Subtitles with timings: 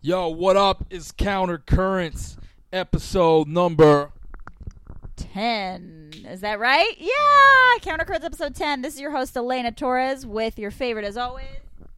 [0.00, 0.84] Yo, what up?
[0.90, 2.36] It's Counter Currents
[2.72, 4.12] episode number
[5.16, 6.12] 10.
[6.28, 6.94] Is that right?
[6.98, 7.78] Yeah!
[7.80, 8.82] Counter Currents episode 10.
[8.82, 11.48] This is your host, Elena Torres, with your favorite, as always.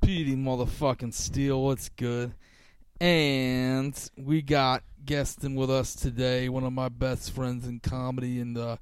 [0.00, 1.62] Petey motherfucking Steel.
[1.62, 2.32] What's good?
[3.02, 8.56] And we got guesting with us today one of my best friends in comedy and
[8.56, 8.76] uh,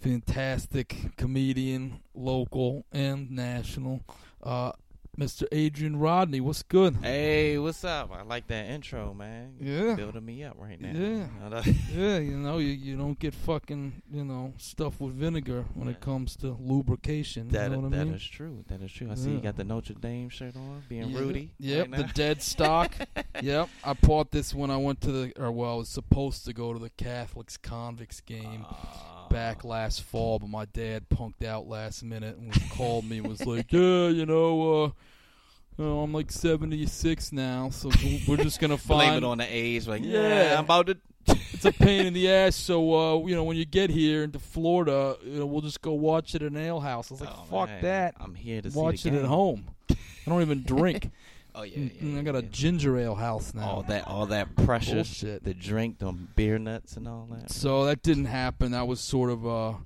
[0.00, 4.02] fantastic comedian, local and national,
[4.42, 4.72] uh,
[5.18, 5.44] Mr.
[5.52, 6.40] Adrian Rodney.
[6.40, 6.96] What's good?
[7.02, 8.10] Hey, what's up?
[8.12, 9.54] I like that intro, man.
[9.60, 9.94] Yeah.
[9.94, 10.92] Building me up right now.
[10.94, 11.26] Yeah.
[11.44, 11.62] You know,
[11.94, 16.00] Yeah, you know, you, you don't get fucking, you know, stuff with vinegar when it
[16.00, 17.48] comes to lubrication.
[17.48, 18.14] That, you know what I mean?
[18.14, 18.64] is true.
[18.68, 19.10] That is true.
[19.10, 21.18] I see you got the Notre Dame shirt on, being Yeah.
[21.18, 21.50] Rudy.
[21.58, 22.94] Yep, right the dead stock.
[23.42, 26.52] yep, I bought this when I went to the, or well, I was supposed to
[26.52, 29.19] go to the Catholics convicts game Ah.
[29.30, 33.26] Back last fall, but my dad punked out last minute and was, called me and
[33.28, 34.90] was like, "Yeah, you know, uh,
[35.78, 37.90] know, I'm like 76 now, so
[38.28, 39.86] we're just gonna Blame find it on the age.
[39.86, 40.28] Like, Yeah.
[40.50, 40.98] yeah, I'm about to.
[41.52, 42.56] it's a pain in the ass.
[42.56, 45.92] So uh, you know, when you get here into Florida, you know, we'll just go
[45.92, 47.10] watch it at an ale house.
[47.10, 47.82] I was like, Oh, "Fuck man.
[47.82, 49.64] that." I'm here to Watch it at home.
[49.90, 49.94] I
[50.26, 51.10] don't even drink.
[51.54, 52.48] Oh yeah, Mm, yeah, I got a yeah.
[52.50, 53.62] ginger ale house now.
[53.68, 55.44] all that, all that pressure, Bullshit.
[55.44, 57.50] the drink, them beer nuts and all that.
[57.50, 58.72] So that didn't happen.
[58.72, 59.78] That was sort of a,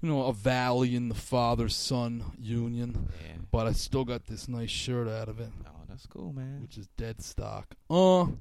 [0.00, 3.08] you know, a valley in the father-son union.
[3.24, 3.32] Yeah.
[3.50, 6.60] But I still got this nice shirt out of it, Oh, that's cool, man.
[6.62, 7.74] which is dead stock.
[7.88, 8.24] Uh,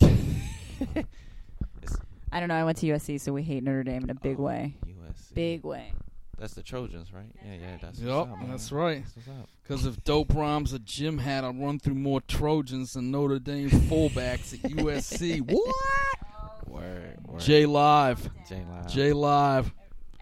[2.32, 2.56] I don't know.
[2.56, 4.76] I went to USC, so we hate Notre Dame in a big Oh, way.
[4.88, 5.34] USC.
[5.36, 5.94] Big way.
[6.38, 7.26] That's the Trojans, right?
[7.46, 7.78] Yeah, yeah.
[7.82, 8.50] That's Yep, what's up, man.
[8.50, 9.04] that's right.
[9.04, 9.50] That's what's up.
[9.62, 13.70] because if Dope Rhymes a gym hat, I'll run through more Trojans than Notre Dame
[13.70, 15.42] fullbacks at USC.
[15.52, 16.68] What?
[16.68, 17.40] Word, word.
[17.42, 18.88] J Live, J Live.
[18.88, 19.72] J Live.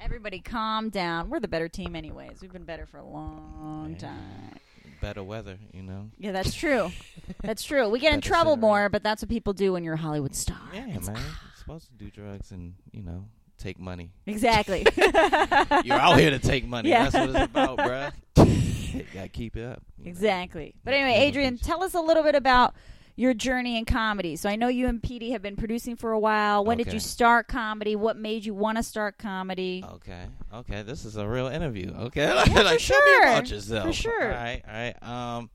[0.04, 1.30] Everybody calm down.
[1.30, 2.42] We're the better team, anyways.
[2.42, 3.98] We've been better for a long Man.
[4.00, 4.60] time.
[5.00, 6.10] Better weather, you know.
[6.18, 6.92] Yeah, that's true.
[7.42, 7.88] that's true.
[7.90, 8.62] We get in trouble scenery.
[8.68, 10.58] more, but that's what people do when you're a Hollywood star.
[10.74, 11.16] Yeah, It's- man.
[11.16, 11.26] You're
[11.58, 13.26] supposed to do drugs and you know
[13.62, 14.12] take money.
[14.26, 14.86] Exactly.
[14.98, 16.90] You're out here to take money.
[16.90, 17.10] Yeah.
[17.10, 17.78] That's what it's about,
[18.36, 19.14] bruh.
[19.14, 19.82] gotta keep it up.
[20.04, 20.76] Exactly.
[20.84, 22.74] But anyway, Adrian, tell us a little bit about
[23.16, 24.36] your journey in comedy.
[24.36, 26.66] So I know you and Petey have been producing for a while.
[26.66, 27.96] When did you start comedy?
[27.96, 29.84] What made you want to start comedy?
[29.96, 30.82] Okay, okay.
[30.82, 31.94] This is a real interview.
[31.94, 33.22] Okay, like, like, for sure.
[33.22, 33.88] about yourself.
[33.88, 34.24] For sure.
[34.24, 35.04] All right, all right.
[35.38, 35.50] Um,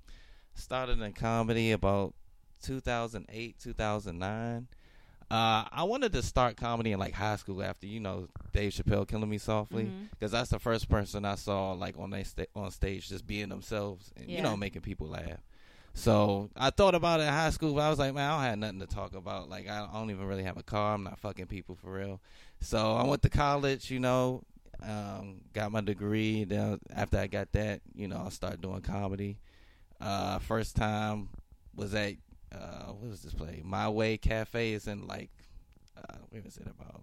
[0.55, 2.15] started in comedy about
[2.63, 4.69] 2008, 2009.
[5.29, 9.09] Uh, I wanted to start comedy in like high school after you know Dave Chappelle
[9.09, 13.09] killing me softly because that's the first person I saw like on sta- on stage
[13.09, 15.41] just being themselves and you know making people laugh.
[15.95, 18.45] So I thought about it in high school, but I was like, man, I don't
[18.51, 19.49] have nothing to talk about.
[19.49, 20.95] Like I don't even really have a car.
[20.95, 22.21] I'm not fucking people for real.
[22.61, 24.43] So I went to college, you know,
[24.83, 26.45] um, got my degree.
[26.45, 29.39] Then after I got that, you know, I started doing comedy.
[30.01, 31.31] Uh, first time
[31.75, 32.15] was at
[32.55, 33.63] uh, what was this play?
[33.65, 35.31] My Way Cafe is in like
[35.97, 37.03] uh, where was it about?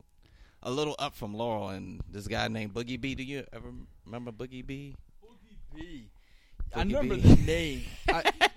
[0.63, 3.15] A little up from Laurel, and this guy named Boogie B.
[3.15, 3.71] Do you ever
[4.05, 4.95] remember Boogie B?
[5.73, 6.09] B.
[6.73, 8.52] I I remember remember the the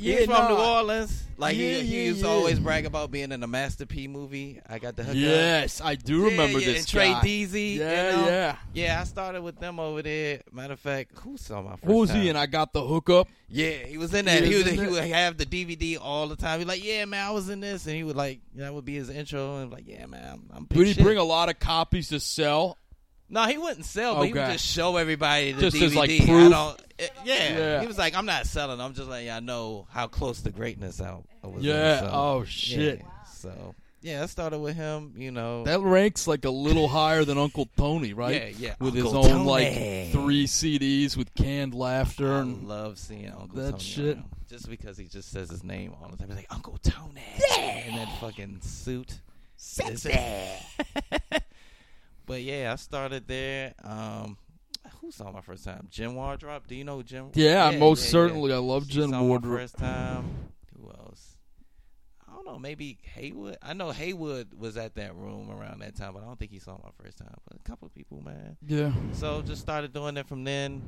[0.00, 0.18] name.
[0.18, 1.24] He's from New Orleans.
[1.36, 2.32] Like Yeah, he, he yeah, used to yeah.
[2.32, 4.60] always brag about being in a Master P movie.
[4.68, 5.16] I got the hook up.
[5.16, 7.20] Yes, I do Yeah, remember yeah, this and Trey guy.
[7.22, 7.62] Deasy.
[7.80, 8.26] Yeah, you know?
[8.28, 8.56] yeah.
[8.74, 10.42] Yeah, I started with them over there.
[10.52, 12.22] Matter of fact, who saw my first What was time?
[12.22, 13.28] he And I got the hookup.
[13.48, 14.42] Yeah, he was in that.
[14.44, 16.60] He He, was he would have the DVD all the time.
[16.60, 18.94] He's like, "Yeah, man, I was in this," and he would like, that would be
[18.94, 22.10] his intro, and like, "Yeah, man, I'm, Would he shit." bring a lot of copies
[22.10, 22.76] to sell?
[23.30, 25.82] No, he wouldn't sell, but he would just show everybody the Just DVD.
[25.86, 26.50] as, like, I proof?
[26.50, 27.58] don't, it- yeah.
[27.58, 27.80] Yeah.
[27.80, 28.80] he was like, "I'm not selling.
[28.80, 32.00] I'm just letting y'all know how close to greatness I, I was." in." Yeah.
[32.00, 32.98] So, oh shit.
[32.98, 33.04] yeah.
[33.32, 35.14] So yeah, I started with him.
[35.16, 38.34] You know, That ranks like a little higher than Uncle Tony, right?
[38.34, 38.74] Yeah, yeah.
[38.80, 39.72] With his Uncle own like
[40.10, 44.16] three CDs with canned laughter I and love seeing Uncle that Tony shit.
[44.16, 44.24] around.
[44.48, 46.26] Just because he just says his name all the time.
[46.26, 47.22] He's like, Uncle Tony.
[47.86, 49.20] In that fucking suit.
[49.56, 50.10] Sexy.
[52.30, 53.74] but yeah, I started there.
[53.82, 54.36] Um,
[55.00, 55.88] who saw my first time?
[55.90, 56.64] Jim Wardrop.
[56.68, 57.30] Do you know Jim?
[57.34, 58.10] yeah, most yeah, yeah.
[58.12, 58.52] certainly.
[58.52, 59.58] I love She Jen saw my Wardrop.
[59.58, 60.30] first time.
[60.78, 61.38] Who else?
[62.28, 62.56] I don't know.
[62.60, 63.58] Maybe Haywood.
[63.60, 66.60] I know Haywood was at that room around that time, but I don't think he
[66.60, 67.34] saw my first time.
[67.48, 68.56] But a couple of people, man.
[68.64, 68.92] Yeah.
[69.14, 70.82] So just started doing it from then.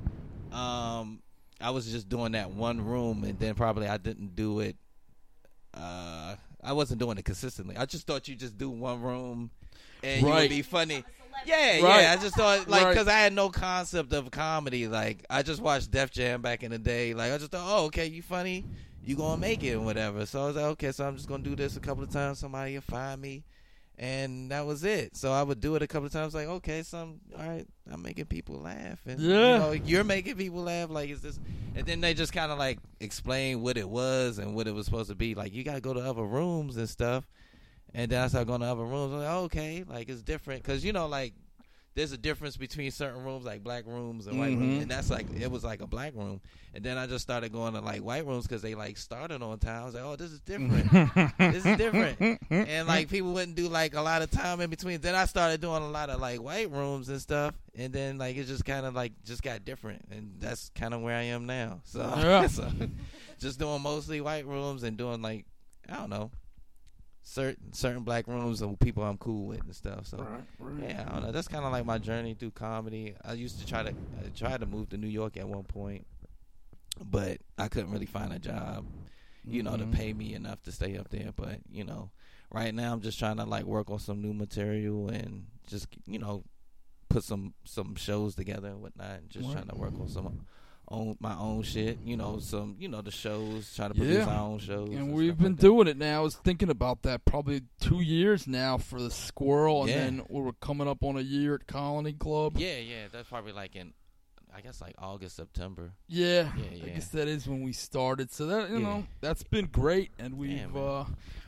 [0.52, 1.22] Um,
[1.60, 4.76] I was just doing that one room, and then probably I didn't do it.
[5.74, 7.76] Uh, I wasn't doing it consistently.
[7.76, 9.50] I just thought you just do one room,
[10.04, 11.02] and you would be funny.
[11.46, 12.02] Yeah, Right.
[12.02, 12.12] yeah.
[12.12, 12.90] I just thought like Right.
[12.92, 14.88] because I had no concept of comedy.
[14.88, 17.14] Like I just watched Def Jam back in the day.
[17.14, 18.64] Like I just thought, oh, okay, you funny,
[19.04, 20.26] you gonna make it and whatever.
[20.26, 22.38] So I was like, okay, so I'm just gonna do this a couple of times.
[22.38, 23.44] Somebody will find me,
[23.98, 25.16] and that was it.
[25.16, 26.34] So I would do it a couple of times.
[26.34, 29.52] Like, okay, some all right, I'm making people laugh, and Yeah.
[29.54, 30.90] you know, you're making people laugh.
[30.90, 31.38] Like, is this?
[31.74, 34.84] And then they just kind of like explain what it was and what it was
[34.86, 35.34] supposed to be.
[35.34, 37.24] Like, you got to go to other rooms and stuff.
[37.94, 39.12] And then I started going to other rooms.
[39.12, 41.34] I'm like, okay, like it's different because you know, like
[41.94, 44.60] there's a difference between certain rooms, like black rooms and white Mhm.
[44.60, 46.40] rooms, and that's like it was like a black room.
[46.72, 49.58] And then I just started going to like white rooms because they like started on
[49.58, 49.82] time.
[49.82, 50.90] I was like, oh, this is different.
[51.38, 52.38] this is different.
[52.48, 55.02] And like people wouldn't do like a lot of time in between.
[55.02, 58.38] Then I started doing a lot of like white rooms and stuff, and then like
[58.38, 61.44] it just kind of like just got different, and that's kind of where I am
[61.44, 61.82] now.
[61.84, 62.46] So, Yeah.
[62.46, 62.72] so
[63.38, 65.44] just doing mostly white rooms and doing like
[65.90, 66.30] I don't know
[67.22, 70.06] certain certain black rooms and people I'm cool with and stuff.
[70.06, 70.26] So.
[70.80, 71.32] Yeah, I don't know.
[71.32, 73.14] That's kind of like my journey through comedy.
[73.24, 76.06] I used to try to I tried to move to New York at one point,
[77.04, 78.86] but I couldn't really find a job,
[79.44, 79.78] you know, Mhm.
[79.92, 81.32] to pay me enough to stay up there.
[81.36, 82.10] But you know,
[82.50, 86.18] right now I'm just trying to like work on some new material and just you
[86.18, 86.44] know
[87.08, 89.18] put some some shows together and whatnot.
[89.20, 89.54] And just Right.
[89.56, 90.46] trying to work on some
[90.92, 91.98] own my own shit.
[92.04, 93.74] You know, some you know the shows.
[93.74, 94.26] Trying to produce Yeah.
[94.34, 94.88] our own shows.
[94.90, 96.20] And we've been like doing it now.
[96.20, 99.96] I was thinking about that probably two years now for the squirrel, and Yeah.
[100.04, 102.56] then we were coming up on a year at Colony Club.
[102.58, 103.06] Yeah, yeah.
[103.12, 103.92] That's probably like in,
[104.54, 105.92] I guess like August September.
[106.08, 108.30] Yeah, Yeah, I guess that is when we started.
[108.30, 111.06] So that you know that's been great, and we've uh,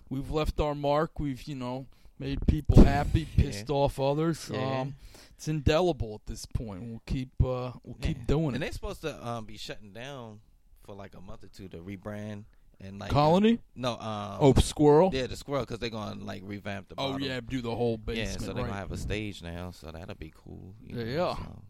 [0.09, 1.21] we've left our mark.
[1.21, 1.87] We've you know
[2.19, 4.51] made people happy, pissed off others.
[4.53, 4.81] Yeah.
[4.81, 4.95] Um,
[5.37, 6.83] it's indelible at this point.
[6.83, 8.25] We'll keep uh, we'll keep Yeah.
[8.27, 8.57] doing And it.
[8.57, 10.41] And they're supposed to um, be shutting down
[10.85, 12.45] for like a month or two to rebrand
[12.81, 13.61] and like Colony?
[13.77, 15.11] No, um, Oh, squirrel.
[15.15, 16.95] yeah, the squirrel because they're gonna like revamp the.
[16.99, 17.23] Oh bottom.
[17.23, 18.27] yeah, do the whole yeah.
[18.27, 18.67] So they're right.
[18.67, 20.75] gonna have a stage now, so that'll be cool.
[20.83, 21.37] you know, Yeah.
[21.37, 21.63] so.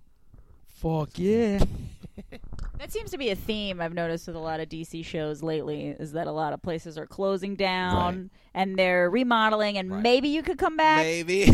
[0.67, 1.65] Fuck yeah.
[2.79, 5.87] That seems to be a theme I've noticed with a lot of DC shows lately
[5.99, 8.31] is that a lot of places are closing down Right.
[8.53, 10.03] and they're remodeling and Right.
[10.03, 11.47] maybe you could come back, Maybe.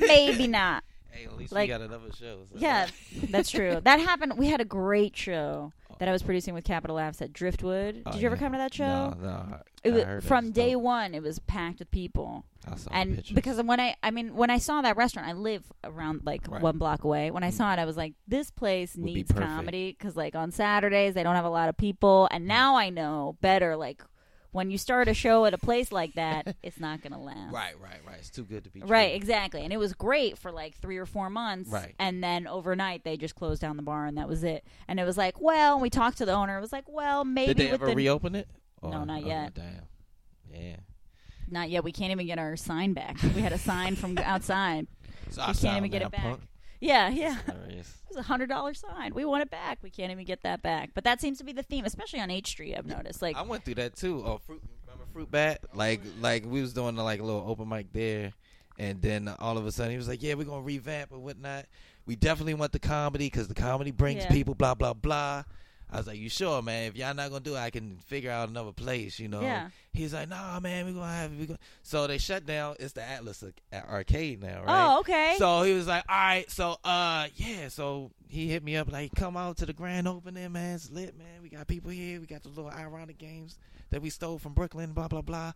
[0.00, 0.82] maybe not.
[1.16, 2.44] Hey, at least Like- we got another show.
[2.50, 2.86] so- Yeah,
[3.30, 3.80] that's true.
[3.82, 4.34] That happened.
[4.36, 7.94] We had a great show that I was producing with Capital Laughs at Driftwood.
[7.94, 8.40] Did Oh, you ever yeah.
[8.40, 8.84] come to that show?
[9.10, 9.28] No, no.
[9.30, 12.44] I- It I was, from day one, it was packed with people.
[12.70, 15.32] I saw the and because when I, I mean, when I saw that restaurant, I
[15.32, 16.60] live around like Right.
[16.60, 17.30] one block away.
[17.30, 17.54] When I Mm.
[17.54, 19.46] saw it, I was like, this place Would needs perfect.
[19.48, 22.90] comedy because like on Saturdays they don't have a lot of people, and now I
[22.90, 23.76] know better.
[23.76, 24.02] Like
[24.56, 27.52] when you start a show at a place like that, it's not gonna last.
[27.52, 28.16] right, right, right.
[28.18, 28.88] It's too good to be true.
[28.88, 29.62] Right, exactly.
[29.62, 31.70] And it was great for like three or four months.
[31.70, 31.94] Right.
[31.98, 34.64] And then overnight they just closed down the bar and that was it.
[34.88, 36.56] And it was like, well, we talked to the owner.
[36.56, 38.48] It was like, well, maybe Did they ever the reopen it?
[38.82, 39.54] No, oh, not oh, yet.
[39.54, 39.82] Damn.
[40.50, 40.76] Yeah.
[41.48, 41.84] not yet.
[41.84, 43.22] We can't even get our sign back.
[43.22, 44.86] We had a sign from outside.
[45.30, 46.22] So We I can't even get it back.
[46.22, 46.40] punk.
[46.80, 47.36] Yeah, yeah.
[47.46, 47.88] Hilarious.
[48.04, 49.14] It was a hundred dollar sign.
[49.14, 49.78] We want it back.
[49.82, 50.90] We can't even get that back.
[50.94, 52.74] But that seems to be the theme, especially on H Street.
[52.76, 53.22] I've noticed.
[53.22, 54.22] Like, I went through that too.
[54.24, 54.62] Oh, fruit.
[54.86, 55.60] Remember fruit bat?
[55.74, 58.32] Like, like we was doing like a little open mic there,
[58.78, 61.66] and then all of a sudden he was like, "Yeah, we're gonna revamp and whatnot.
[62.06, 64.30] We definitely want the comedy because the comedy brings Yeah.
[64.30, 65.44] people." Blah blah blah.
[65.90, 66.88] I was like, "You sure, man?
[66.88, 69.40] If y'all not gonna do it, I can figure out another place." You know.
[69.40, 69.70] Yeah.
[69.92, 71.58] He's like, "Nah, man, we're gonna have we gonna.
[71.82, 72.76] So they shut down.
[72.80, 73.42] It's the Atlas
[73.72, 74.94] Arcade now, right?
[74.94, 75.34] oh, okay.
[75.38, 79.14] So he was like, "All right, so uh, yeah." So he hit me up like,
[79.14, 80.74] "Come out to the grand opening, man.
[80.74, 81.40] It's lit, man.
[81.42, 82.20] We got people here.
[82.20, 83.56] We got the little ironic games
[83.90, 85.52] that we stole from Brooklyn, blah blah blah."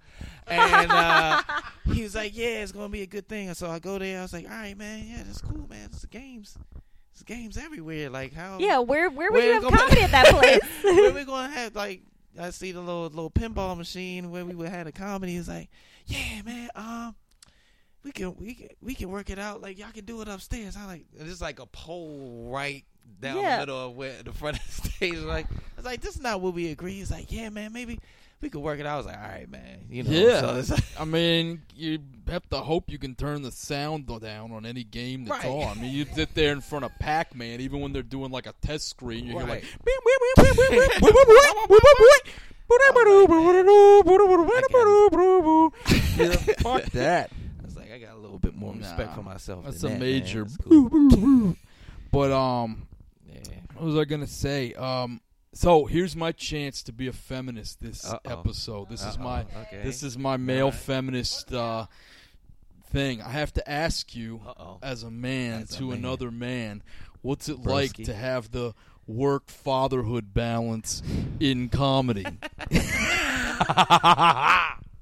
[0.46, 1.42] And uh,
[1.92, 4.20] he was like, "Yeah, it's gonna be a good thing." And so I go there.
[4.20, 5.06] I was like, "All right, man.
[5.08, 5.90] Yeah, that's cool, man.
[5.92, 6.56] It's the games.
[7.12, 8.08] It's games everywhere.
[8.10, 8.58] Like how?
[8.58, 10.60] yeah, where where would Where you have comedy at that place?
[10.82, 12.02] where we gonna have like?"
[12.38, 15.32] I see the little little pinball machine where we would have a comedy.
[15.32, 15.68] He's like,
[16.06, 16.70] "Yeah, man.
[16.76, 17.14] Um,
[18.04, 19.60] we can we can we can work it out.
[19.60, 20.76] Like y'all can do it upstairs.
[20.76, 22.84] I like it's like a pole right
[23.20, 23.56] down Yeah.
[23.56, 25.18] the middle of where the front of the stage.
[25.18, 26.94] Like it's like, this is not what we agreed.
[26.94, 27.98] He's like, yeah, man, maybe
[28.40, 28.94] we could work it out.
[28.94, 29.84] I was like, all right, man.
[29.90, 30.62] You know, Yeah.
[30.62, 34.64] So like, I mean, you have to hope you can turn the sound down on
[34.64, 35.50] any game that's Right.
[35.50, 35.78] on.
[35.78, 38.54] I mean, you sit there in front of Pac-Man, even when they're doing like a
[38.62, 39.64] test screen, you hear like.
[39.64, 39.64] Right.
[46.16, 47.30] Yeah, fuck that.
[47.60, 49.64] I was like, I got a little bit more respect Nah, for myself.
[49.64, 50.44] That's a that, major.
[50.44, 50.88] Man.
[51.08, 51.56] That's cool.
[52.12, 52.86] But um,
[53.32, 53.40] Yeah.
[53.74, 54.74] what was I gonna say?
[54.74, 55.20] Um,
[55.52, 58.30] so here's my chance to be a feminist this Uh-oh.
[58.30, 58.88] episode.
[58.88, 59.82] This is Uh-oh, my okay.
[59.82, 60.80] this is my male Alright.
[60.80, 61.86] feminist uh,
[62.90, 63.20] thing.
[63.22, 64.78] I have to ask you, Uh-oh.
[64.82, 65.98] as a man As a to man.
[65.98, 66.82] another man,
[67.22, 68.74] what's it like to have the
[69.06, 71.02] work fatherhood balance
[71.40, 72.24] in comedy?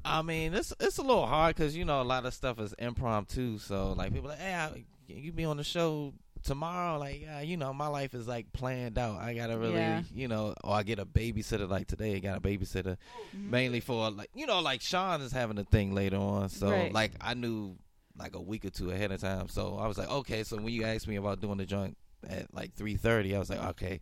[0.08, 2.72] I mean, it's it's a little hard because you know a lot of stuff is
[2.78, 3.58] impromptu.
[3.58, 6.98] So like people like, hey, I, you be on the show tomorrow.
[6.98, 9.20] Like, yeah, you know, my life is like planned out.
[9.20, 10.02] I gotta really, Yeah.
[10.14, 11.68] you know, or I get a babysitter.
[11.68, 12.96] Like today, I got a babysitter
[13.36, 13.50] Mhm.
[13.50, 16.48] mainly for like, you know, like Sean is having a thing later on.
[16.48, 16.92] So Right.
[16.92, 17.76] like I knew
[18.16, 19.48] like a week or two ahead of time.
[19.48, 20.42] So I was like, okay.
[20.44, 21.96] So when you asked me about doing the joint
[22.28, 24.00] at like three thirty, I was like, okay,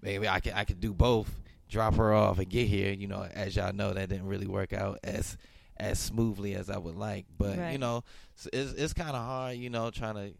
[0.00, 1.40] maybe I can I could do both.
[1.68, 2.92] Drop her off and get here.
[2.92, 5.36] You know, as y'all know, that didn't really work out as
[5.78, 7.26] as smoothly as I would like.
[7.36, 7.72] But Right.
[7.72, 8.04] you know,
[8.36, 9.56] it's it's kind of hard.
[9.58, 10.32] You know, trying to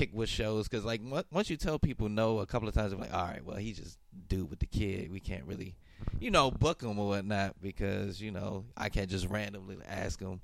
[0.00, 3.00] pick what shows because like once you tell people no a couple of times, they're
[3.00, 5.12] like, all right, well he just dude with the kid.
[5.12, 5.74] We can't really,
[6.18, 10.40] you know, book him or whatnot because you know I can't just randomly ask him,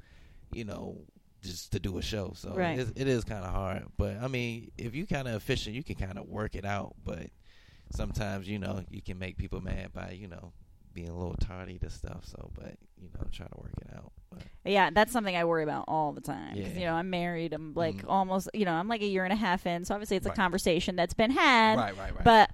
[0.53, 0.99] you know,
[1.43, 2.33] just to do a show.
[2.35, 2.79] So Right.
[2.79, 3.85] it, it is kind of hard.
[3.97, 6.95] But I mean, if you kind of efficient, you can kind of work it out.
[7.05, 7.31] But
[7.91, 10.53] sometimes you know you can make people mad by you know
[10.93, 12.25] being a little tardy to stuff.
[12.27, 14.13] So, but you know, try to work it out.
[14.63, 16.57] But Yeah, that's something I worry about all the time.
[16.57, 16.69] Yeah.
[16.69, 17.53] You know, I'm married.
[17.53, 18.09] I'm like Mhm.
[18.09, 19.85] almost, you know, I'm like a year and a half in.
[19.85, 21.77] So obviously, it's a conversation that's been had.
[21.79, 22.25] right, right, right.
[22.25, 22.51] But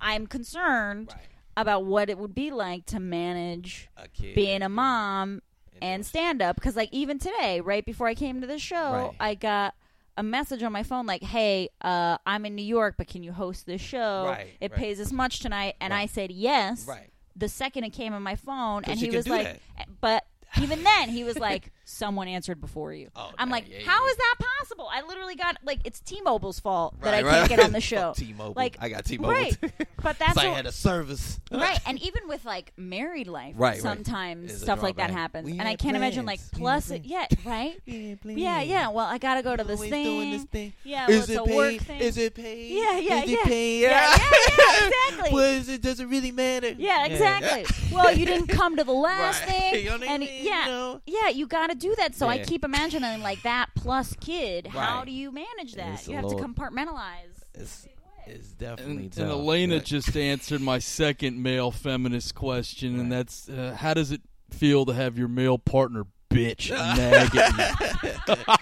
[0.00, 1.22] I'm concerned right.
[1.56, 5.42] about what it would be like to manage A kid being a mom
[5.80, 6.56] and stand up.
[6.56, 9.16] Because like even today, right before I came to the show, Right.
[9.20, 9.74] I got
[10.16, 13.32] a message on my phone like, "Hey, uh, I'm in New York, but can you
[13.32, 14.24] host this show?
[14.26, 14.78] Right, it right.
[14.80, 16.86] pays this much tonight." And I said yes.
[16.86, 17.08] right.
[17.36, 19.60] The second it came on my phone, and he was like, that.
[19.78, 20.24] eh, "But."
[20.60, 24.10] Even then, he was like, "Someone answered before you." Oh, I'm like, yeah, "How yeah.
[24.10, 27.60] is that possible?" I literally got like it's T-Mobile's fault that I Right, can't get
[27.60, 28.12] on the show.
[28.16, 28.54] T-Mobile.
[28.56, 29.32] Like, I got T-Mobile.
[29.32, 29.56] right.
[30.02, 31.40] But that's so I had a service.
[31.50, 33.80] right and even with like married life Right, right.
[33.80, 37.04] sometimes Is a stuff like that happens We and i can't imagine like plus it
[37.04, 40.04] yeah right yeah, yeah well i gotta go to this Always thing.
[40.04, 40.72] doing this thing.
[40.84, 41.56] yeah well, Is it's it a paid?
[41.56, 42.70] work thing Is it paid?
[42.72, 43.36] Yeah, yeah, Is yeah.
[43.38, 43.80] it paid?
[43.82, 45.30] Yeah, yeah, yeah, exactly.
[45.32, 46.74] Well, it, does it really matter?
[46.78, 50.24] yeah exactly well you didn't come to the last thing You know what I and
[50.24, 52.44] yeah yeah you gotta do that so i Yeah.
[52.44, 55.06] keep imagining like that plus kid how Right.
[55.06, 57.86] do you manage that It's you have little- to compartmentalize It's,
[58.26, 59.22] it's definitely And, tough.
[59.22, 64.10] and Elena but- just answered my second male feminist question, and that's uh, how does
[64.12, 64.20] it
[64.50, 68.54] feel to have your male partner bitch and nag at you?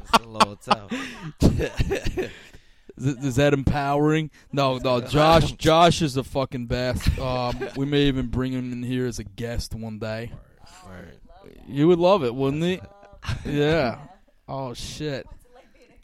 [0.00, 0.92] it's a little tough.
[2.98, 4.30] Is, it- is that empowering?
[4.52, 5.00] No, no.
[5.16, 7.18] Josh, Josh is a fucking best.
[7.18, 10.32] Um, we may even bring him in here as a guest one day.
[10.86, 11.18] Word.
[11.68, 12.80] You would love it, wouldn't he?
[13.44, 13.98] Yeah.
[14.48, 15.26] Oh shit.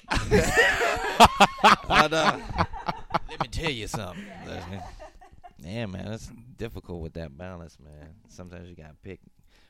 [0.08, 2.42] I know.
[3.30, 4.25] Let me tell you something.
[5.64, 8.14] Yeah, man, it's difficult with that balance, man.
[8.28, 9.20] Sometimes you gotta pick.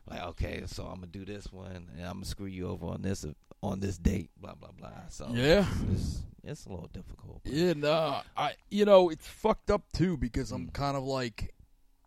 [0.09, 3.03] Like, okay, so I'm gonna do this one, and I'm gonna screw you over on
[3.03, 3.25] this
[3.63, 4.89] on this date, blah blah blah.
[5.11, 5.67] So Yeah.
[5.93, 7.43] it's, it's a little difficult.
[7.45, 10.73] Yeah, no, I you know it's fucked up too because I'm Mm.
[10.73, 11.55] kind of like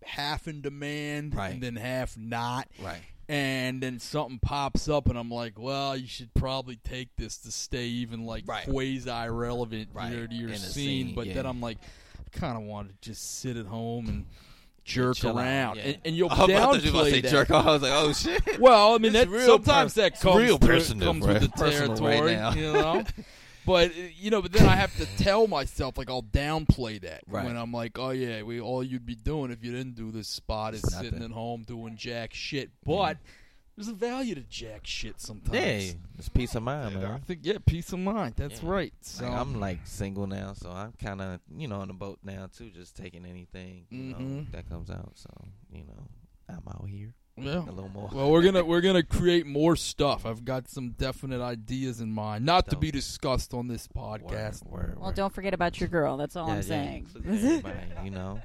[0.04, 1.54] half in demand Right.
[1.54, 3.02] and then half not, Right.
[3.28, 7.52] And then something pops up and I'm like, well, you should probably take this to
[7.52, 8.66] stay even like Right.
[8.66, 10.30] quasi relevant Right.
[10.30, 11.08] to your scene.
[11.08, 11.46] scene, But then.
[11.46, 11.78] I'm like,
[12.20, 14.26] I kind of want to just sit at home and
[14.84, 15.84] jerk chill around, yeah.
[15.84, 17.32] and, and you'll Oh, I thought you were downplay say that.
[17.32, 17.66] jerk off.
[17.66, 18.60] I was like, oh shit.
[18.60, 21.34] Well, I mean, that sometimes per- that comes real personal, comes bro.
[21.34, 22.54] with the right territory, now.
[22.54, 23.04] you know.
[23.66, 27.46] But you know, but then I have to tell myself like I'll downplay that Right.
[27.46, 30.28] when I'm like, oh yeah, we all you'd be doing if you didn't do this
[30.28, 32.70] spot is It's sitting at home doing jack shit.
[32.86, 33.18] But
[33.76, 35.54] there's a value to jack shit sometimes.
[35.54, 37.22] Yeah, it's peace of mind, I man.
[37.22, 38.36] think yeah, peace of mind.
[38.38, 38.70] That's Yeah.
[38.70, 38.94] right.
[39.02, 42.20] So Like, I'm like single now, so I'm kind of you know on the boat
[42.24, 44.52] now too, just taking anything you know Mhm.
[44.52, 45.12] that comes out.
[45.16, 45.30] So
[45.72, 46.08] you know,
[46.48, 47.60] I'm out here yeah.
[47.60, 48.10] a little more.
[48.14, 50.26] Well, we're gonna we're gonna create more stuff.
[50.26, 54.66] I've got some definite ideas in mind, not to be discussed on this podcast.
[54.66, 55.16] Word, word, well word.
[55.16, 58.42] don't forget about your girl that's all Yeah, i'm yeah, saying include everybody, you know,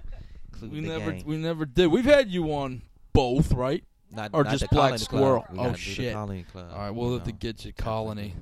[0.52, 1.22] include We the never gang.
[1.26, 1.86] we never did.
[1.88, 2.82] We've had you on
[3.12, 3.84] both, right?
[4.12, 5.42] not, or not just the Black Colony Squirrel.
[5.42, 5.52] Club.
[5.52, 6.12] We Oh, gotta do the shit.
[6.14, 7.36] Colony Club, All right, we'll you have to know.
[7.38, 8.34] get you colony.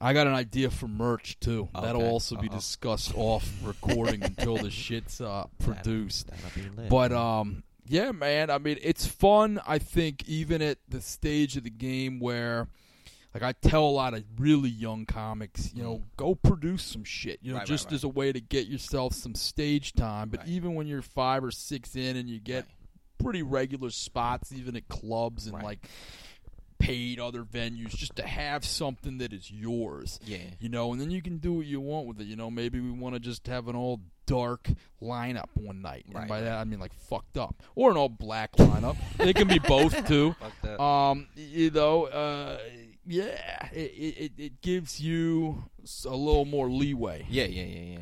[0.00, 1.68] I got an idea for merch too.
[1.74, 2.10] That'll Okay.
[2.10, 2.54] also be Uh-oh.
[2.56, 6.28] discussed off recording until the shit's uh, produced.
[6.28, 6.88] That'll be lit.
[6.88, 8.50] But um, yeah, man.
[8.50, 9.60] I mean, it's fun.
[9.66, 12.68] I think even at the stage of the game where,
[13.34, 17.40] like, I tell a lot of really young comics, you know, go produce some shit.
[17.42, 17.60] You know, Mm.
[17.60, 17.94] Right, right, just right.
[17.94, 20.28] as a way to get yourself some stage time.
[20.28, 20.48] But Right.
[20.48, 22.74] even when you're five or six in and you get Right.
[23.18, 25.64] pretty regular spots, even at clubs and Right.
[25.64, 25.88] like
[26.78, 31.10] paid other venues, just to have something that is yours yeah, you know, and then
[31.10, 32.24] you can do what you want with it.
[32.28, 34.68] You know, maybe we want to just have an all dark
[35.02, 38.52] lineup one night, and by that I mean like fucked up, or an all black
[38.56, 38.96] lineup.
[39.18, 40.34] it can be both too.
[40.40, 40.80] Fucked up.
[40.80, 42.58] Um, you know, uh,
[43.06, 45.64] yeah, it, it it gives you
[46.06, 47.26] a little more leeway.
[47.28, 47.98] yeah, yeah, yeah, yeah.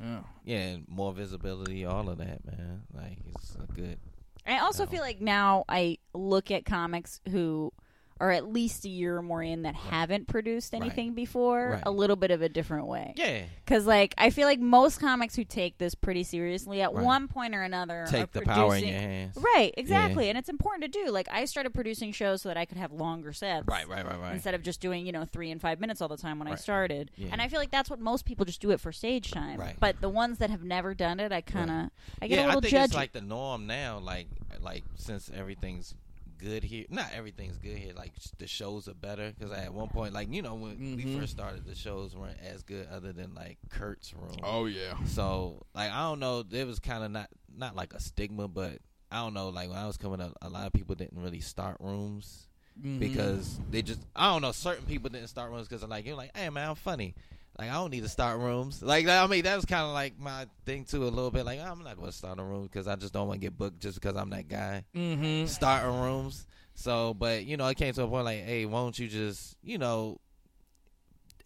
[0.00, 0.20] Yeah.
[0.44, 2.82] Yeah, and more visibility, all of that, man.
[2.94, 3.98] Like it's a good.
[4.46, 4.90] I also No.
[4.90, 7.72] feel like now I look at comics who
[8.18, 10.80] are at least a year or more in that haven't produced Right.
[10.82, 11.82] anything before Right.
[11.84, 13.12] a little bit of a different way.
[13.16, 13.42] Yeah.
[13.64, 17.04] Because, like, I feel like most comics who take this pretty seriously at Right.
[17.04, 19.36] one point or another are Take the power in your hands.
[19.36, 20.28] Right, exactly.
[20.28, 21.10] And it's important to do.
[21.10, 23.66] Like, I started producing shows so that I could have longer sets.
[23.68, 24.34] Right, right, right, right.
[24.34, 26.54] Instead of just doing, you know, three and five minutes all the time when I
[26.54, 27.10] started.
[27.16, 27.28] Yeah.
[27.32, 29.60] And I feel like that's what most people just do it for stage time.
[29.60, 29.76] Right.
[29.78, 31.90] But the ones that have never done it, I kind of,
[32.22, 32.84] I get yeah, a little I think judgy.
[32.86, 33.98] it's like the norm now.
[33.98, 34.28] Like,
[34.60, 35.94] like since everything's
[36.38, 37.92] good here, not everything's good here.
[37.94, 41.18] Like the shows are better because at one point, like you know, when we Mhm.
[41.18, 44.36] first started, the shows weren't as good, other than like Kurt's room.
[44.42, 45.02] Oh yeah.
[45.06, 48.78] So like I don't know, it was kind of not not like a stigma, but
[49.10, 49.48] I don't know.
[49.50, 52.48] Like when I was coming up, a lot of people didn't really start rooms
[52.80, 52.98] Mhm.
[52.98, 54.52] because they just I don't know.
[54.52, 57.14] Certain people didn't start rooms because like you're like, hey man, I'm funny.
[57.58, 58.82] Like I don't need to start rooms.
[58.82, 61.46] Like I mean, that was kind of like my thing too, a little bit.
[61.46, 63.56] Like I'm not going to start a room because I just don't want to get
[63.56, 65.48] booked just because I'm that guy Mhm.
[65.48, 66.46] starting rooms.
[66.74, 69.56] So, but you know, it came to a point like, hey, why don't you just,
[69.62, 70.20] you know,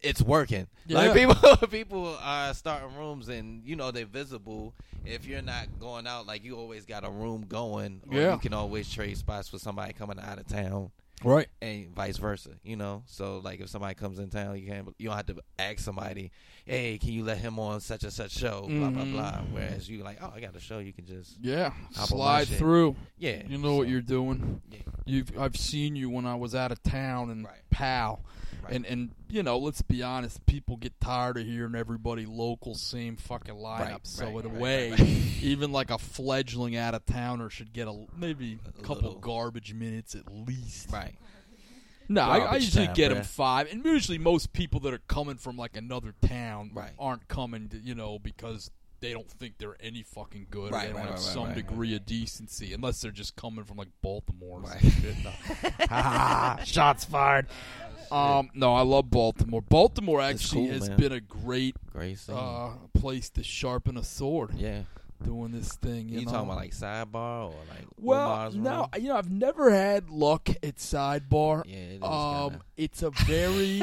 [0.01, 0.67] it's working.
[0.89, 1.35] Like people,
[1.69, 4.73] people are starting rooms, and you know they're visible.
[5.05, 8.33] If you're not going out, like you always got a room going, or Yeah.
[8.33, 10.91] you can always trade spots with somebody coming out of town,
[11.23, 11.47] Right.
[11.61, 12.51] and vice versa.
[12.63, 15.35] You know, so like if somebody comes in town, you can't you don't have to
[15.59, 16.31] ask somebody,
[16.65, 19.11] hey, can you let him on such and such show, blah blah Mhm.
[19.13, 19.41] blah.
[19.51, 21.69] Whereas you like, oh, I got a show, you can just Yeah.
[21.95, 22.95] Hop on my Slide through.
[23.17, 24.61] yeah, You know what you're doing.
[24.71, 27.59] yeah, You've I've seen you when I was out of town and Right.
[27.69, 28.23] pal.
[28.63, 28.73] Right.
[28.73, 33.15] And and you know, let's be honest, people get tired of hearing everybody local same
[33.15, 33.79] fucking lineup.
[33.79, 34.91] Right, so right, in a way,
[35.41, 39.19] even like a fledgling out of towner should get a maybe A a couple little.
[39.19, 40.91] garbage minutes at least.
[40.91, 41.15] right.
[42.09, 45.37] No, I, I usually time, get them five, and usually most people that are coming
[45.37, 46.91] from like another town Right.
[46.99, 48.69] aren't coming, to, you know, because
[49.01, 51.33] they don't think they're any fucking good, or Right, they don't right, have right, right,
[51.33, 51.55] some right.
[51.55, 54.59] degree of decency, unless they're just coming from like Baltimore.
[54.59, 54.79] Or Right.
[54.81, 55.15] shit.
[55.23, 56.57] No.
[56.65, 57.47] Shots fired.
[58.11, 59.61] Um, no, I love Baltimore.
[59.61, 60.97] Baltimore actually cool, has man.
[60.97, 64.81] been a great Great uh, place to sharpen a sword yeah.
[65.23, 66.09] doing this thing.
[66.09, 66.31] You, You, know?
[66.31, 68.87] talking about like sidebar or like Well, no, room?
[69.03, 71.63] you know, I've never had luck at Sidebar.
[71.65, 73.81] Yeah, it is Um, kinda- it's a very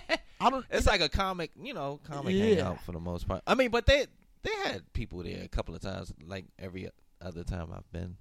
[0.42, 0.64] I don't.
[0.70, 2.44] it's like a comic, you know, comic Yeah.
[2.44, 3.42] hangout for the most part.
[3.46, 4.06] I mean, but they
[4.42, 6.88] they had people there a couple of times, like every
[7.20, 8.16] other time I've been.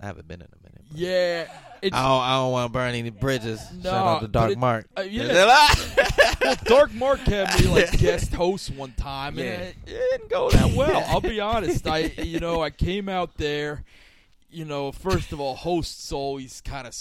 [0.00, 0.84] I haven't been in a minute.
[0.90, 1.46] but- Yeah,
[1.80, 3.60] I don't, I don't want to burn any bridges.
[3.72, 4.86] No, Shout out to Dark it- Mark.
[4.98, 5.32] uh, yeah.
[6.40, 10.50] well, Dark Mark had me like guest host one time, and it, it didn't go
[10.50, 11.04] that well.
[11.06, 11.86] I'll be honest.
[11.86, 13.84] I, you know, I came out there.
[14.50, 16.94] You know, first of all, hosts always kind of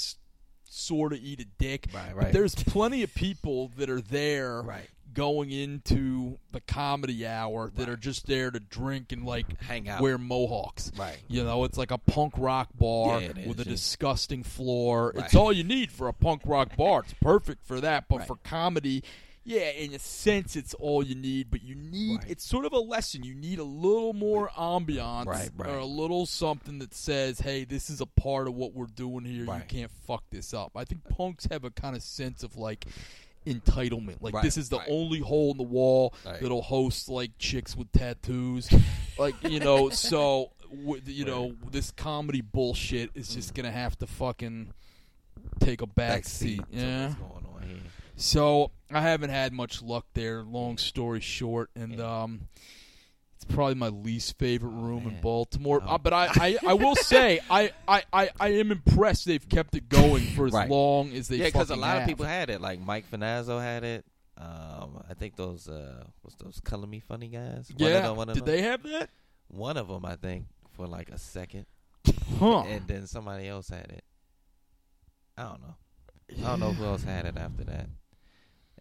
[0.64, 1.88] sort of eat a dick.
[1.94, 2.34] Right, But right.
[2.34, 4.88] there's plenty of people that are there right.
[5.14, 7.90] Going into the comedy hour that Right.
[7.90, 10.02] are just there to drink and like Hang out.
[10.02, 10.92] wear mohawks.
[10.98, 11.18] Right.
[11.28, 13.76] You know, it's like a punk rock bar Yeah, with is, a yeah.
[13.76, 15.12] disgusting floor.
[15.16, 15.26] Right.
[15.26, 17.02] It's all you need for a punk rock bar.
[17.02, 18.08] It's perfect for that.
[18.08, 18.28] But Right.
[18.28, 19.04] for comedy,
[19.44, 21.50] yeah, in a sense, it's all you need.
[21.50, 23.24] But you need, it's sort of a lesson.
[23.24, 28.02] You need a little more ambiance or a little something that says, hey, this is
[28.02, 29.46] a part of what we're doing here.
[29.46, 30.72] You can't fuck this up.
[30.76, 32.86] I think punks have a kind of sense of like,
[33.46, 34.88] entitlement like Right, this is the right.
[34.90, 36.40] only hole in the wall Right.
[36.42, 38.70] that'll host like chicks with tattoos
[39.18, 44.08] like you know so w- you know this comedy bullshit is just gonna have to
[44.08, 44.74] fucking
[45.60, 47.82] take a back, seat yeah going on
[48.16, 52.24] so i haven't had much luck there long story short and Yeah.
[52.24, 52.42] um
[53.44, 55.20] it's probably my least favorite room in.
[55.22, 55.96] Baltimore, Oh.
[55.96, 59.76] uh, but I, I, I will say I, I, I, I am impressed they've kept
[59.76, 60.70] it going for as Right.
[60.70, 62.02] long as they yeah, because a lot have.
[62.04, 62.62] of people had it.
[62.62, 64.06] Like Mike Finazzo had it.
[64.38, 67.70] Um, I think those uh, what's those color me funny guys.
[67.78, 68.56] One yeah, of them, one of did them.
[68.56, 69.10] they have that?
[69.50, 71.66] One of them, I think, for like a second,
[72.40, 72.62] Huh?
[72.62, 74.04] and then somebody else had it.
[75.38, 75.76] I don't know.
[76.46, 77.88] I don't know who else had it after that.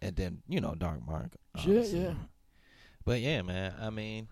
[0.01, 1.31] And then you know Dark Mark.
[1.65, 2.13] Yeah, yeah.
[3.05, 3.73] But yeah, man.
[3.81, 4.27] I mean,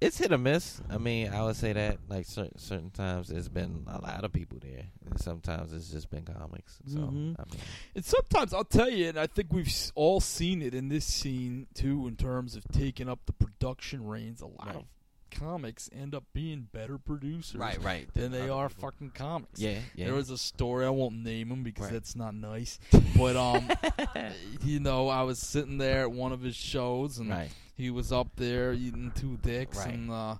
[0.00, 0.80] it's hit or miss.
[0.90, 4.32] I mean, I would say that like certain certain times it's been a lot of
[4.32, 6.78] people there, and sometimes it's just been comics.
[6.86, 7.36] So Mhm.
[7.38, 7.60] I mean,
[7.94, 11.66] And sometimes I'll tell you, and I think we've all seen it in this scene
[11.74, 14.40] too, in terms of taking up the production reins.
[14.40, 14.76] A lot Right.
[14.76, 14.84] of
[15.30, 18.90] comics end up being better producers right right, than they are people.
[18.90, 19.58] fucking comics.
[19.60, 20.06] Yeah, yeah.
[20.06, 21.92] There was a story I won't name him because Right.
[21.92, 22.78] that's not nice.
[23.16, 23.68] But um,
[24.64, 27.50] you know, I was sitting there at one of his shows, and right.
[27.74, 29.94] He was up there eating two dicks, Right.
[29.94, 30.36] and uh,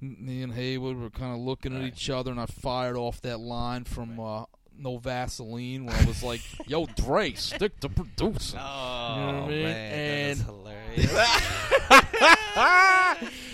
[0.00, 1.92] me and Haywood were kind of looking at Right.
[1.92, 4.44] each other, and I fired off that line from uh,
[4.76, 9.44] No Vaseline, where I was like, "Yo, Dre, stick to producing." Oh You know what
[9.44, 9.62] I mean?
[9.62, 11.12] man, And- hilarious.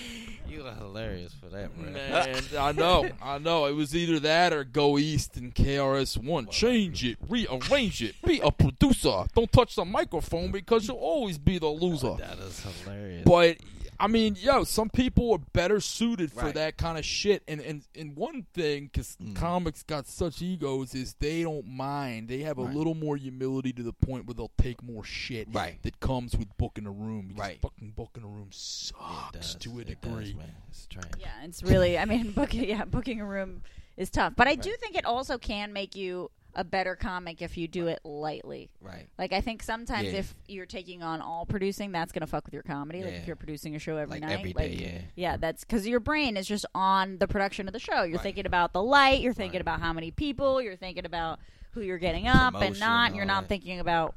[0.78, 1.90] hilarious for that, bro.
[1.90, 3.66] Man, I know, I know.
[3.66, 6.46] It was either that or go east and KRS One.
[6.48, 9.24] Change it, rearrange it, be a producer.
[9.34, 12.14] Don't touch the microphone because you'll always be the loser.
[12.18, 13.24] that is hilarious.
[13.24, 13.58] But
[14.00, 16.54] I mean, yo, some people are better suited for Right.
[16.54, 17.42] that kind of shit.
[17.46, 19.36] And and, and one thing, because Mm.
[19.36, 22.28] comics got such egos, is they don't mind.
[22.28, 22.74] They have a Right.
[22.74, 25.82] little more humility to the point where they'll take more shit Right.
[25.82, 27.28] that comes with booking a room.
[27.28, 27.60] Because Right.
[27.60, 30.34] fucking booking a room sucks to a It does, degree.
[30.34, 30.54] man.
[30.68, 31.04] It's trash.
[31.18, 31.98] Yeah, it's really.
[31.98, 32.68] I mean, booking.
[32.68, 33.62] Yeah, booking a room
[33.96, 37.56] is tough, but I do think it also can make you a better comic if
[37.56, 38.70] you do it lightly.
[38.80, 39.08] Right.
[39.18, 40.18] Like I think sometimes Yeah.
[40.18, 43.04] if you're taking on all producing, that's gonna fuck with your comedy.
[43.04, 45.00] Like if you're producing a show every Like night, every day, like, yeah.
[45.14, 48.02] yeah, that's because your brain is just on the production of the show.
[48.02, 48.22] You're Right.
[48.22, 49.62] thinking about the light, you're thinking Right.
[49.62, 51.38] about how many people, you're thinking about
[51.72, 53.06] who you're getting up and not.
[53.08, 53.48] and You're not that.
[53.48, 54.16] thinking about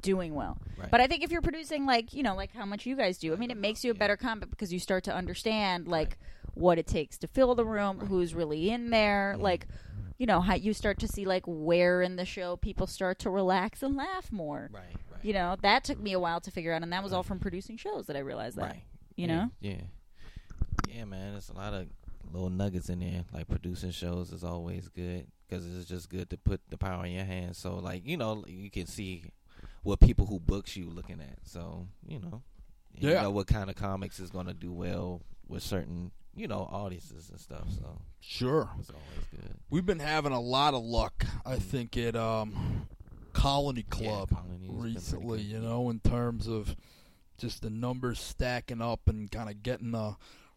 [0.00, 0.58] doing well.
[0.78, 0.90] Right.
[0.90, 3.32] But I think if you're producing like you know like how much you guys do,
[3.32, 3.98] I mean, it makes you a Yeah.
[3.98, 6.18] better comic because you start to understand like
[6.54, 9.66] what it takes to fill the room, who's really in there, like.
[10.18, 13.30] You know how you start to see like where in the show people start to
[13.30, 14.70] relax and laugh more.
[14.72, 14.82] Right.
[15.10, 15.24] Right.
[15.24, 17.38] You know that took me a while to figure out, and that was all from
[17.40, 18.62] producing shows that I realized that.
[18.62, 18.82] Right.
[19.16, 19.80] You yeah, know, Yeah.
[20.88, 21.32] Yeah, man.
[21.32, 21.86] There's a lot of
[22.32, 23.24] little nuggets in there.
[23.32, 27.12] Like producing shows is always good because it's just good to put the power in
[27.12, 27.58] your hands.
[27.58, 29.24] So, like, you know, you can see
[29.82, 31.38] what people who books you looking at.
[31.44, 32.42] So, you know,
[32.96, 33.22] you Yeah.
[33.22, 37.30] know what kind of comics is going to do well with certain, you know, audiences
[37.30, 37.66] and stuff.
[37.78, 38.68] So Sure.
[38.78, 39.56] it's always good.
[39.70, 42.86] We've been having a lot of luck, I think, at um,
[43.32, 46.74] Colony Club pretty recently, you know, in terms of
[47.38, 50.16] just the numbers stacking up and kind of getting a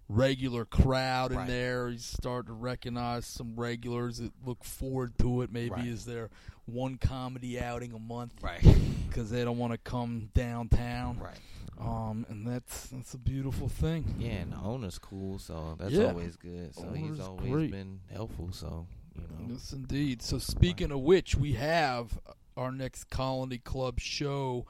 [0.10, 1.48] regular crowd in Right.
[1.48, 1.90] there.
[1.90, 5.52] He's starting to recognize some regulars that look forward to it.
[5.52, 5.88] Maybe Right.
[5.88, 6.30] is there
[6.66, 8.62] one comedy outing a month Right.
[9.10, 11.20] because they don't want to come downtown.
[11.20, 11.40] right.
[11.80, 14.16] Um, and that's that's a beautiful thing.
[14.18, 16.06] Yeah, and the owner's cool, so that's Yeah.
[16.08, 16.74] always good.
[16.76, 17.72] So Owner's he's always great.
[17.72, 18.50] been helpful.
[18.52, 20.22] So you know, Yes, indeed.
[20.22, 22.20] So, speaking of which, we have
[22.56, 24.66] our next Colony Club show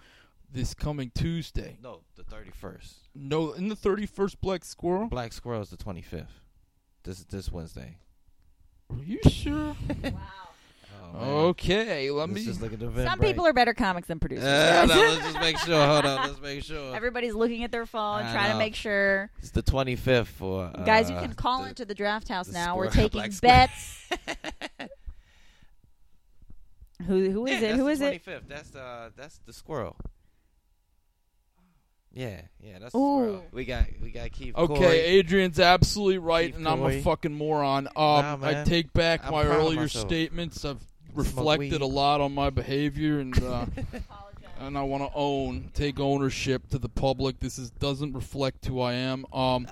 [0.52, 1.78] this coming Tuesday.
[1.82, 3.08] no, the thirty first.
[3.15, 5.08] No, in the 31st Black Squirrel.
[5.08, 6.41] Black Squirrel is the twenty fifth.
[7.04, 7.98] This this Wednesday.
[8.89, 9.76] Are you sure?
[10.04, 10.47] wow.
[11.15, 12.46] Oh, okay, let Let's me.
[12.46, 14.46] just look at the Some people are better comics than producers.
[14.46, 14.89] Uh, guys.
[14.89, 15.86] no, let's just make sure.
[15.86, 16.96] Hold on, let's make sure.
[16.96, 19.32] Everybody's looking at their phone, I trying to make sure.
[19.39, 22.48] it's the twenty fifth for uh, Guys, you can call the- into the draft house
[22.48, 22.76] the now.
[22.78, 24.10] We're taking Black bets.
[27.06, 27.76] Who who is Yeah, it?
[27.76, 28.26] Who is that's it?
[28.26, 28.41] 25th.
[28.48, 29.96] That's the that's the squirrel.
[32.12, 32.98] Yeah, yeah, that's Ooh.
[32.98, 33.46] squirrel.
[33.52, 34.56] We got we got Keith.
[34.56, 34.98] Okay, Corey.
[35.00, 37.88] Adrian's absolutely right, Keith and I'm a fucking moron.
[37.88, 40.08] Um, Nah, I take back I'm my earlier myself.
[40.08, 40.65] statements.
[40.65, 43.65] I've Smoke reflected a lot on my behavior, and uh,
[44.60, 47.39] and I want to own, take ownership to the public.
[47.39, 49.25] This is doesn't reflect who I am.
[49.34, 49.67] Um,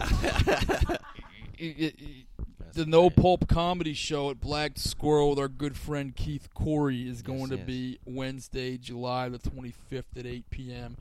[1.58, 2.26] it- it- it-
[2.74, 3.10] the No.
[3.10, 7.56] Pulp Comedy Show at Black Squirrel with our good friend Keith Corey is going to
[7.56, 7.66] yes.
[7.66, 10.98] be Wednesday, July the 25th at 8 p.m.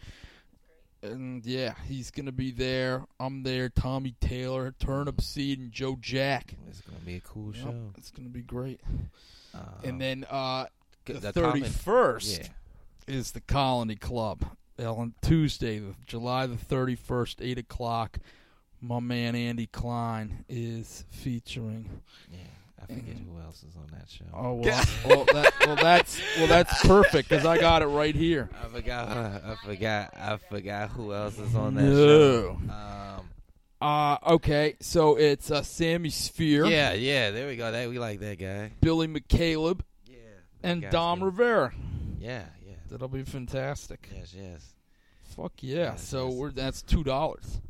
[1.03, 3.05] And yeah, he's going to be there.
[3.19, 3.69] I'm there.
[3.69, 6.55] Tommy Taylor, Turnip Seed, and Joe Jack.
[6.69, 7.75] It's gonna be a cool Yep, show.
[7.99, 8.81] it's going to be great.
[9.55, 10.67] Uh, and then uh,
[11.05, 14.45] the, comment- 31st yeah, is the Colony Club.
[14.79, 18.19] Well, On Tuesday, the- July the 31st, 8 o'clock,
[18.81, 21.89] my man Andy Klein is featuring.
[22.31, 22.39] yeah.
[22.83, 24.27] I forget who else is on that show.
[24.35, 28.51] Oh well, well, that, well that's well that's perfect because I got it right here.
[28.63, 29.09] I forgot.
[29.09, 30.15] I forgot.
[30.15, 31.95] I forgot who else is on that No.
[31.97, 32.59] show.
[32.71, 33.31] Um,
[33.85, 37.31] Uh okay, so it's uh, Sammy Sphere, yeah, yeah.
[37.33, 37.71] There we go.
[37.71, 38.71] That we like that guy.
[38.81, 40.17] Billy McCaleb, Yeah.
[40.63, 41.27] and Dom good.
[41.27, 41.75] Rivera.
[42.19, 42.77] Yeah, yeah.
[42.89, 44.09] That'll be fantastic.
[44.15, 44.75] Yes, yes,
[45.37, 45.75] Fuck yeah!
[45.93, 46.35] Yes, so yes.
[46.37, 47.61] we're that's two dollars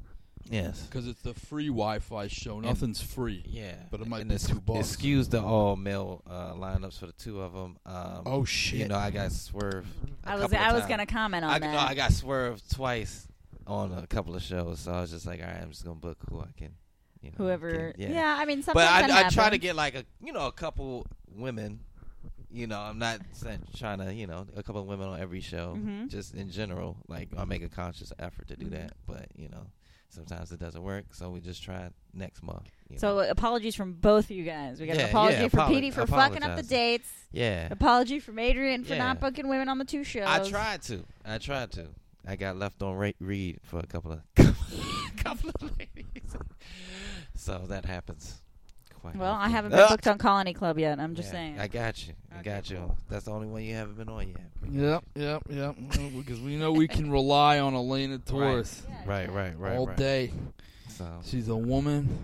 [0.48, 0.82] yes.
[0.82, 2.60] because it's the free Wi-Fi show.
[2.60, 3.42] Nothing's free.
[3.48, 4.88] Yeah, But it might and be two bucks.
[4.92, 7.76] Excuse the all male uh, lineups for the two of them.
[7.86, 8.78] Um, Oh shit!
[8.78, 9.88] you know I got swerved.
[10.24, 10.90] a I was couple of I was times.
[10.90, 11.72] gonna comment on I, that.
[11.72, 13.26] no, I got swerved twice
[13.66, 15.96] on a couple of shows, so I was just like, all right, I'm just gonna
[15.96, 16.74] book who I can.
[17.22, 18.36] You know, Whoever, can- yeah.
[18.38, 21.06] I mean, But sometimes I, I try to get like a you know a couple
[21.34, 21.80] women.
[22.50, 23.20] You know, I'm not
[23.76, 25.74] trying to you know a couple of women on every show.
[25.76, 26.08] Mhm.
[26.08, 28.70] Just in general, like I make a conscious effort to do Mhm.
[28.72, 28.92] that.
[29.06, 29.66] But you know,
[30.10, 32.70] sometimes it doesn't work, so we just try next month.
[32.90, 33.28] you So know.
[33.30, 34.78] apologies from both of you guys.
[34.80, 37.08] We got Yeah, an apology yeah, for apolo- Petey for fucking up the dates.
[37.32, 38.98] yeah, Apology from Adrian for Yeah.
[38.98, 40.26] not booking women on the two shows.
[40.28, 41.04] I tried to.
[41.24, 41.88] I tried to.
[42.26, 44.20] I got left on ra- read for a couple of
[45.16, 46.36] couple of ladies.
[47.34, 48.40] so that happens.
[49.00, 49.88] Quite Well, I haven't been Ah!
[49.90, 50.98] booked on Colony Club yet.
[50.98, 51.60] I'm just Yeah, saying.
[51.60, 52.14] I got you.
[52.32, 52.94] I Okay, got you.
[53.10, 54.40] That's the only one you haven't been on yet.
[54.70, 55.76] Yep, yep, yep.
[56.16, 59.96] Because we know we can rely on Elena Torres Yeah, Right, right, right, all right.
[59.96, 60.32] day.
[60.88, 62.18] So She's a woman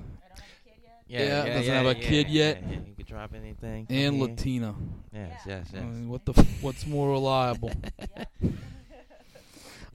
[1.06, 2.62] yeah, Yeah, doesn't have a kid yet.
[2.62, 3.86] Yeah, You can drop anything.
[3.90, 4.18] and.
[4.20, 4.74] Latina.
[5.12, 5.84] Yes, yes, I yes.
[5.84, 6.32] mean, what the?
[6.36, 7.72] f- What's more reliable?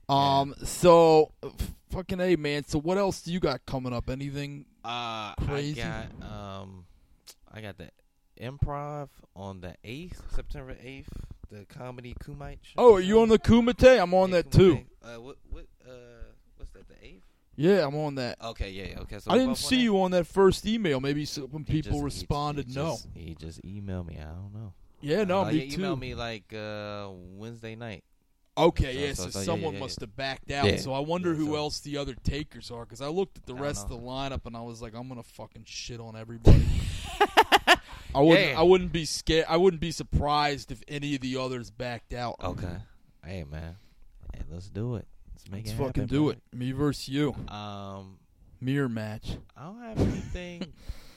[0.08, 0.54] Um.
[0.64, 2.64] So, f- fucking a man.
[2.64, 4.08] So, what else do you got coming up?
[4.08, 4.66] Anything?
[4.84, 5.82] Uh, Crazy.
[5.82, 6.84] I got um,
[7.52, 7.90] I got the
[8.40, 11.08] improv on the eighth, September eighth,
[11.50, 12.58] the comedy Kumite.
[12.62, 12.74] Show.
[12.78, 14.00] Oh, are you on the Kumite?
[14.00, 14.80] I'm on Yeah, that too.
[15.02, 15.92] Uh, what what uh,
[16.56, 16.86] what's that?
[16.88, 17.24] The eighth?
[17.56, 18.36] Yeah, I'm on that.
[18.42, 19.18] Okay, yeah, yeah, okay.
[19.18, 21.00] So I didn't on see you on that first email.
[21.00, 22.98] Maybe so, when people just- responded he no.
[23.14, 24.18] He just emailed me.
[24.20, 24.72] I don't know.
[25.00, 25.80] Yeah, no, uh, me he too.
[25.82, 28.04] emailed me like uh, Wednesday night.
[28.58, 29.84] Okay, So- yeah, so- so, so, someone yeah, yeah.
[29.84, 30.66] must have backed out.
[30.66, 33.54] Yeah, So I wonder who else the other takers are because I looked at the
[33.54, 36.64] rest of the lineup and I was like, I'm gonna fucking shit on everybody.
[38.14, 38.58] I wouldn't.
[38.58, 39.44] I wouldn't be scared.
[39.48, 42.36] I wouldn't be surprised if any of the others backed out.
[42.42, 42.76] Okay.
[43.24, 43.76] Hey man,
[44.34, 45.06] hey, let's do it.
[45.34, 46.40] Let's make Let's it fucking happen, do it.
[46.52, 47.34] Me versus you.
[47.48, 48.18] Um,
[48.60, 49.36] Mirror match.
[49.56, 50.72] I don't have anything.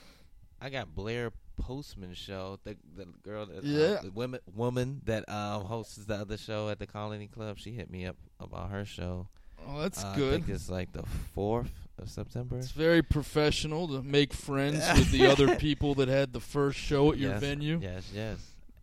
[0.61, 2.57] I got Blair Postman show.
[2.63, 3.97] The the girl that Yeah.
[3.99, 7.57] uh, the woman woman that um hosts the other show at the Colony Club.
[7.59, 9.27] She hit me up about her show.
[9.67, 10.31] Oh, that's Uh, I good.
[10.45, 11.03] think it's like the
[11.35, 12.57] fourth of September.
[12.57, 17.11] It's very professional to make friends with the other people that had the first show
[17.11, 17.79] at your Yes, venue.
[17.81, 18.37] Yes, yes.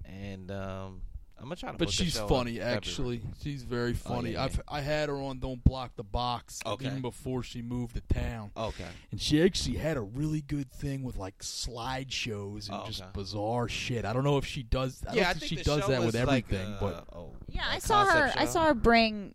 [0.04, 1.00] And um,
[1.38, 1.76] I'm gonna try to.
[1.78, 2.76] But book she's show funny, February.
[2.76, 3.20] actually.
[3.42, 4.32] She's very funny.
[4.32, 4.62] yeah, I've yeah.
[4.68, 6.86] I had her on Don't Block the Box Okay.
[6.86, 8.86] even before she moved to town, Okay.
[9.10, 13.10] and she actually had a really good thing with like slideshows and Oh, just okay.
[13.12, 14.04] bizarre shit.
[14.04, 15.02] I don't know if she does.
[15.08, 16.72] I yeah, don't I think, think she the does show that with is like, everything.
[16.74, 18.10] uh, but oh, Yeah, I saw her.
[18.20, 19.34] concept I saw her bring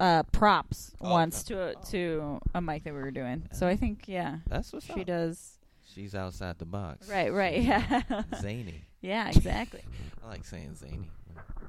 [0.00, 1.74] uh, props Oh, once okay.
[1.82, 3.48] to to a mic that we were doing.
[3.52, 5.06] So I think yeah, That's what she up.
[5.06, 5.54] does.
[5.94, 7.08] She's outside the box.
[7.08, 8.02] Right, right, yeah,
[8.40, 8.84] Zany.
[9.00, 9.80] yeah, exactly.
[10.22, 11.08] I like saying zany.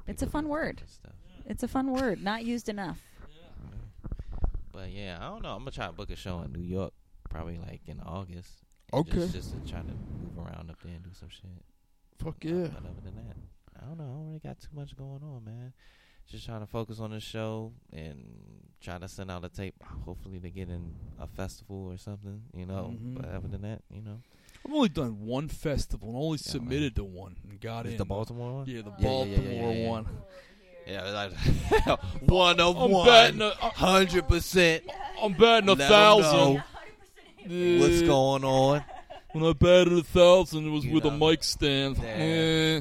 [0.06, 0.76] It's a fun word.
[0.76, 1.16] different.
[1.46, 3.00] It's a fun word, not used enough.
[4.72, 5.50] But yeah, I don't know.
[5.50, 6.92] I'm gonna try to book a show in New York,
[7.28, 8.50] probably like in August.
[8.92, 9.12] Okay.
[9.12, 11.44] Just, just to try to move around up there and do some shit.
[12.18, 13.36] fuck yeah, But other than that,
[13.80, 14.04] I don't know.
[14.04, 15.72] I don't really got too much going on, man.
[16.30, 18.24] Just trying to focus on the show and
[18.80, 19.74] try to send out a tape.
[20.04, 22.94] Hopefully to get in a festival or something, you know.
[22.96, 23.14] Mhm.
[23.16, 24.20] But other than that, you know,
[24.64, 27.98] I've only done one festival and only Yeah, submitted to one and got Is in.
[27.98, 28.66] the Baltimore one.
[28.68, 29.88] Yeah, the Yeah, yeah, yeah, Baltimore yeah, yeah, yeah.
[29.90, 30.06] one.
[30.86, 31.32] Yeah, like
[32.28, 34.84] one of I'm one, betting a- hundred percent.
[35.20, 36.54] I'm betting a Let 'em thousand.
[36.54, 36.62] know
[37.80, 38.84] What's going on?
[39.32, 41.96] When I batted a thousand, it was You with a mic stand.
[41.98, 42.04] Yeah.
[42.04, 42.80] Eh.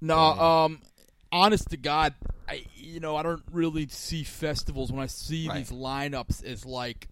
[0.00, 0.64] No, Yeah.
[0.64, 0.80] um,
[1.30, 2.14] honest to God,
[2.52, 5.58] I you know I don't really see festivals when I see Right.
[5.58, 7.08] these lineups as like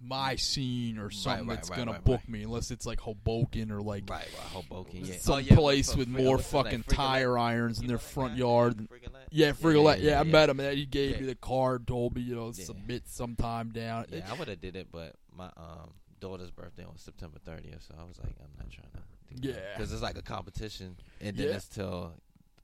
[0.00, 3.70] my scene or something right, that's right, gonna right, book me, unless it's like Hoboken
[3.70, 5.04] or like Right, Hoboken.
[5.04, 6.64] Yeah, some Oh, yeah, place with more what's the name?
[6.64, 6.96] fucking Frigolette?
[7.08, 8.86] tire irons in their front yard.
[8.88, 9.28] Frigolette?
[9.30, 10.00] Yeah, Frigolette.
[10.00, 10.60] Yeah, yeah, I met him.
[10.60, 11.20] and He gave Yeah.
[11.20, 12.64] me the card, told me you know Yeah.
[12.66, 14.06] submit sometime down.
[14.10, 17.94] Yeah, I would have did it, but my um daughter's birthday was September 30th, so
[17.98, 18.98] I was like, I'm not trying to.
[19.48, 19.54] Yeah.
[19.76, 21.54] because it's like a competition, and then Yeah.
[21.56, 22.12] it's till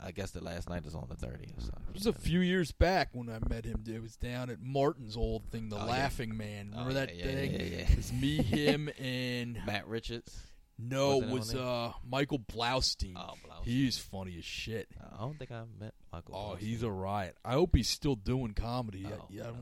[0.03, 1.63] I guess the last night is on the 30th.
[1.67, 3.85] So It was a few years back when I met him.
[3.87, 5.85] It was down at Martin's old thing, the Oh, yeah.
[5.85, 6.71] Laughing Man.
[6.71, 7.53] Remember Oh, that yeah, yeah, thing?
[7.53, 10.35] Yeah, yeah, It was me, him, and Matt Richards.
[10.79, 13.13] no, Wasn't it was uh, Michael Blaustein.
[13.17, 13.65] Oh, Blouse.
[13.65, 14.89] He's funny as shit.
[15.15, 16.35] I don't think I met Michael.
[16.35, 16.61] Oh, Blouse.
[16.61, 17.37] he's a riot.
[17.45, 19.07] I hope he's still doing comedy.
[19.07, 19.53] Oh, yeah, I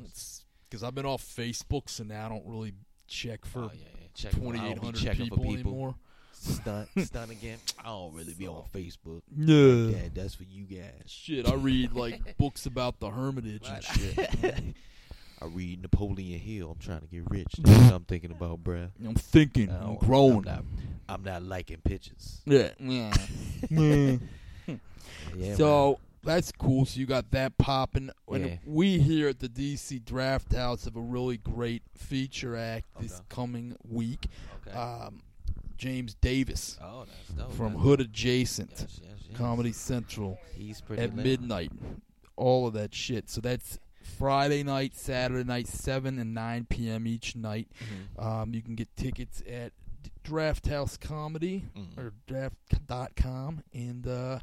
[0.70, 2.74] because I've been off Facebook, so now I don't really
[3.08, 4.06] check for Oh, yeah, yeah.
[4.14, 4.54] Check him out.
[4.54, 5.72] I twenty be checking people, for people.
[5.72, 5.94] anymore.
[6.40, 7.58] Stunt, stunt again.
[7.80, 9.22] I don't really be on Facebook.
[9.34, 9.88] No.
[9.88, 10.92] Yeah, that's for you guys.
[11.06, 14.18] Shit, I read like books about the Hermitage and shit.
[15.40, 16.72] I read Napoleon Hill.
[16.72, 17.46] I'm trying to get rich.
[17.58, 18.90] That's what I'm thinking about, bruh.
[19.06, 20.38] I'm thinking, I I'm don't- growing.
[20.38, 20.64] I'm not,
[21.08, 22.40] I'm not liking pictures.
[22.44, 22.70] Yeah.
[22.80, 23.14] yeah.
[23.70, 24.16] Yeah.
[25.36, 26.86] Yeah, so that's cool.
[26.86, 28.10] So you got that popping.
[28.28, 28.56] And Yeah.
[28.66, 33.76] we here at the DC Draft House have a really great feature act this coming
[33.88, 34.26] week.
[34.66, 34.76] okay.
[34.76, 35.20] Um,
[35.78, 37.52] James Davis oh, that's dope.
[37.54, 38.00] from Hood.
[38.00, 39.36] Adjacent, Yes, yes, yes.
[39.38, 41.72] Comedy Central He's pretty at midnight.
[42.36, 43.30] All of that shit.
[43.30, 43.78] So that's
[44.18, 47.06] Friday night, Saturday night, 7 and 9 p.m.
[47.06, 47.68] each night.
[48.18, 48.24] Mhm.
[48.24, 51.96] Um, you can get tickets at D- Draft House Comedy Mhm.
[51.98, 54.38] or draft.com and uh,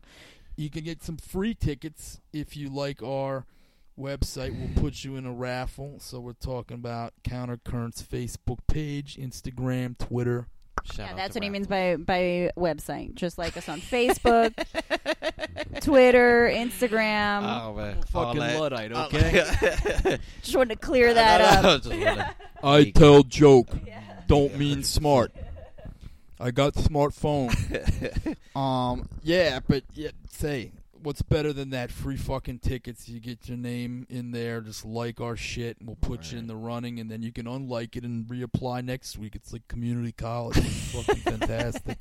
[0.55, 3.45] you can get some free tickets if you like our
[3.97, 9.97] website we'll put you in a raffle so we're talking about countercurrents facebook page instagram
[9.97, 10.47] twitter
[10.93, 13.15] Shout yeah, that's to what he means by by website.
[13.15, 14.53] Just like us on Facebook,
[15.81, 17.41] Twitter, Instagram.
[17.43, 20.19] Oh man, fucking that- luddite okay?
[20.43, 21.81] Just wanted to clear that No, no, up.
[21.83, 23.69] just i tell joke.
[24.27, 25.31] Don't mean smart.
[26.39, 27.49] I got smartphone.
[28.55, 30.71] Um yeah but yeah say
[31.05, 31.91] what's better than that?
[31.91, 33.07] Free fucking tickets.
[33.07, 34.59] You get your name in there.
[34.59, 37.47] Just like our shit, and we'll put you in the running, and then you can
[37.47, 39.35] unlike it and reapply next week.
[39.35, 40.57] It's like community college.
[40.57, 41.99] It's fucking fantastic.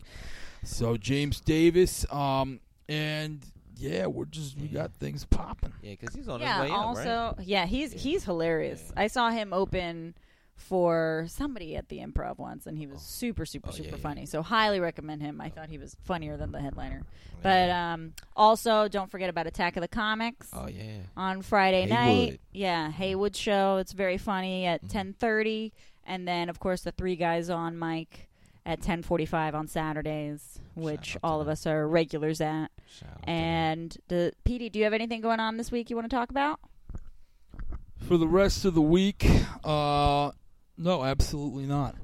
[0.65, 3.45] So James Davis, um, and
[3.77, 5.73] yeah, we're just we got things popping.
[5.83, 6.63] Yeah, because he's on yeah.
[6.63, 7.47] his way up, also, right?
[7.47, 8.01] yeah, he's Yeah.
[8.01, 8.83] he's hilarious.
[8.95, 9.03] Yeah.
[9.03, 10.15] I saw him open
[10.57, 13.03] for somebody at the Improv once, and he was Oh.
[13.05, 14.03] super, super, Oh, super yeah.
[14.03, 14.25] funny.
[14.27, 15.41] So highly recommend him.
[15.41, 17.03] I thought he was funnier than the headliner.
[17.05, 17.41] Yeah.
[17.43, 22.41] But um, also, don't forget about Attack of the Comics oh yeah, on Friday night.
[22.53, 23.77] Yeah, Haywood show.
[23.79, 24.89] It's very funny at Mhm.
[24.89, 25.73] ten thirty,
[26.05, 28.29] and then of course the three guys on mic
[28.65, 32.69] at ten forty five on Saturdays, which all of us are regulars at.
[32.89, 33.37] Shout out to him.
[33.37, 36.31] And the PD, do you have anything going on this week you want to talk
[36.31, 36.61] about?
[37.99, 39.27] For the rest of the week,
[39.65, 40.31] uh,
[40.77, 41.97] no, absolutely not.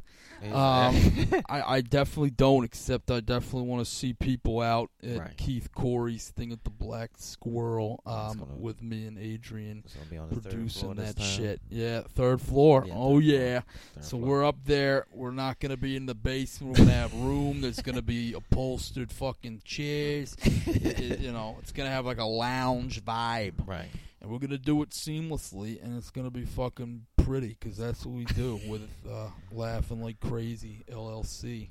[0.42, 0.54] Um,
[1.50, 5.37] I, I definitely don't, except I definitely want to see people out at Right.
[5.37, 10.06] Keith Corey's thing at the Black Squirrel um, gonna- with me and Adrian it's gonna
[10.06, 11.61] be on the producing that shit.
[11.68, 12.85] Yeah, third floor.
[12.87, 13.61] Yeah, oh third yeah.
[13.96, 14.30] Third So floor.
[14.30, 15.04] we're up there.
[15.12, 16.78] We're not gonna be in the basement.
[16.78, 17.61] We're gonna have room.
[17.61, 20.38] There's gonna be upholstered fucking chairs.
[20.66, 23.88] It- it- you know, it's gonna have like a lounge vibe, right.
[24.20, 28.14] And we're gonna do it seamlessly, and it's gonna be fucking pretty because that's what
[28.16, 31.68] we do with uh, laughing like crazy LLC.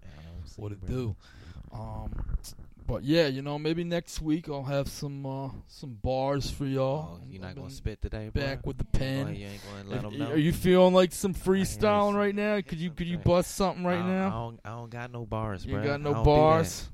[0.56, 1.16] What it do?
[1.72, 2.12] Um,
[2.88, 7.20] but yeah, you know, maybe next week I'll have some uh, some bars for y'all.
[7.22, 8.42] Oh, you're not gonna spit today, bro?
[8.44, 9.36] back with the Oh, pen.
[9.36, 10.32] you ain't gonna let If- them know.
[10.32, 12.60] Are you feeling like some freestyling right now?
[12.62, 14.28] Could you could you bust something right I, now?
[14.28, 15.84] I don't, I don't got no bars, You bro.
[15.84, 16.90] got no bars.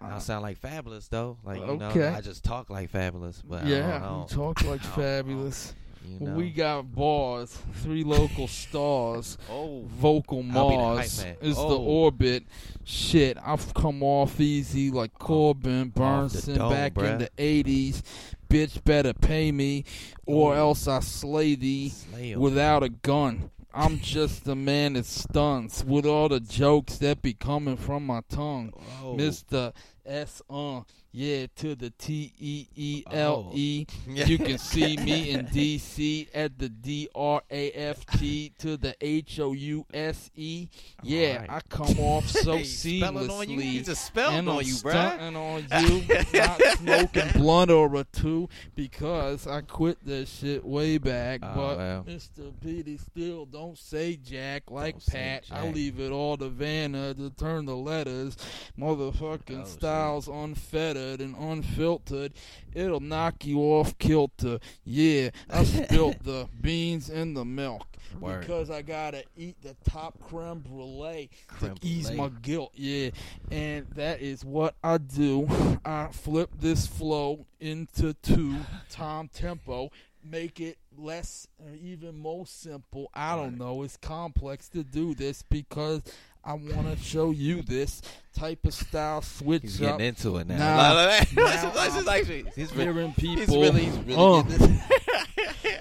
[0.00, 1.36] I Uh, sound like Fabolous though.
[1.44, 2.06] Like you know, Okay.
[2.08, 3.42] I just talk like Fabolous.
[3.46, 5.72] But I yeah, don't, you talk like Fabolous.
[6.06, 6.34] you know.
[6.34, 7.58] we got bars.
[7.82, 9.36] Three local stars.
[9.50, 11.82] oh, Vocal the Mars is the Oh.
[11.82, 12.44] orbit.
[12.84, 18.02] Shit, I've come off easy like Corbin Bernsen dome, back in the 80s.
[18.48, 19.84] Bitch better pay me
[20.24, 20.58] or Oh.
[20.58, 23.50] else I slay thee slay without a gun.
[23.78, 28.22] I'm just a man that stunts with all the jokes that be coming from my
[28.28, 28.72] tongue.
[29.00, 29.14] oh.
[29.16, 29.72] Mr.
[30.08, 30.80] S uh
[31.12, 33.86] yeah to the T E E L E.
[34.06, 38.94] You can see me in DC at the D R A F T to the
[39.00, 40.68] H O U S E.
[41.02, 41.50] Yeah, Alright.
[41.50, 43.58] I come off so spelling on you.
[43.58, 43.84] Seamlessly.
[43.86, 44.90] just spelled on you, bruh.
[44.90, 45.66] stunting on
[46.32, 51.40] you, not smoking blunt or a two, because I quit that shit way back.
[51.42, 52.04] Oh, but well.
[52.04, 52.52] Mr.
[52.60, 55.44] Petey still don't say Jack like Don't Pat.
[55.50, 58.36] I leave it all to Vanna to turn the letters.
[58.78, 59.68] Motherfucking Oh, shit.
[59.98, 62.32] Styles unfettered and unfiltered.
[62.72, 64.60] It'll knock you off kilter.
[64.84, 67.84] Yeah, I spilt the beans in the milk.
[68.20, 68.40] Word.
[68.40, 72.16] Because I gotta eat the top creme brulee Creme to ease brulee.
[72.16, 72.72] my guilt.
[72.74, 73.10] Yeah,
[73.50, 75.46] and that is what I do.
[75.84, 78.56] I flip this flow into two
[78.90, 79.90] time tempo,
[80.24, 83.10] make it less or even more simple.
[83.12, 83.82] I don't know.
[83.82, 86.02] It's complex to do this because
[86.44, 88.00] I want to show you this
[88.34, 89.98] type of style switch He's up.
[89.98, 90.58] getting into it now.
[90.58, 90.92] Nah.
[90.92, 94.14] Like, Now this is- this is I'm actually, he's really, Hearing he's really, he's really
[94.16, 94.42] Oh.
[94.42, 94.82] getting this.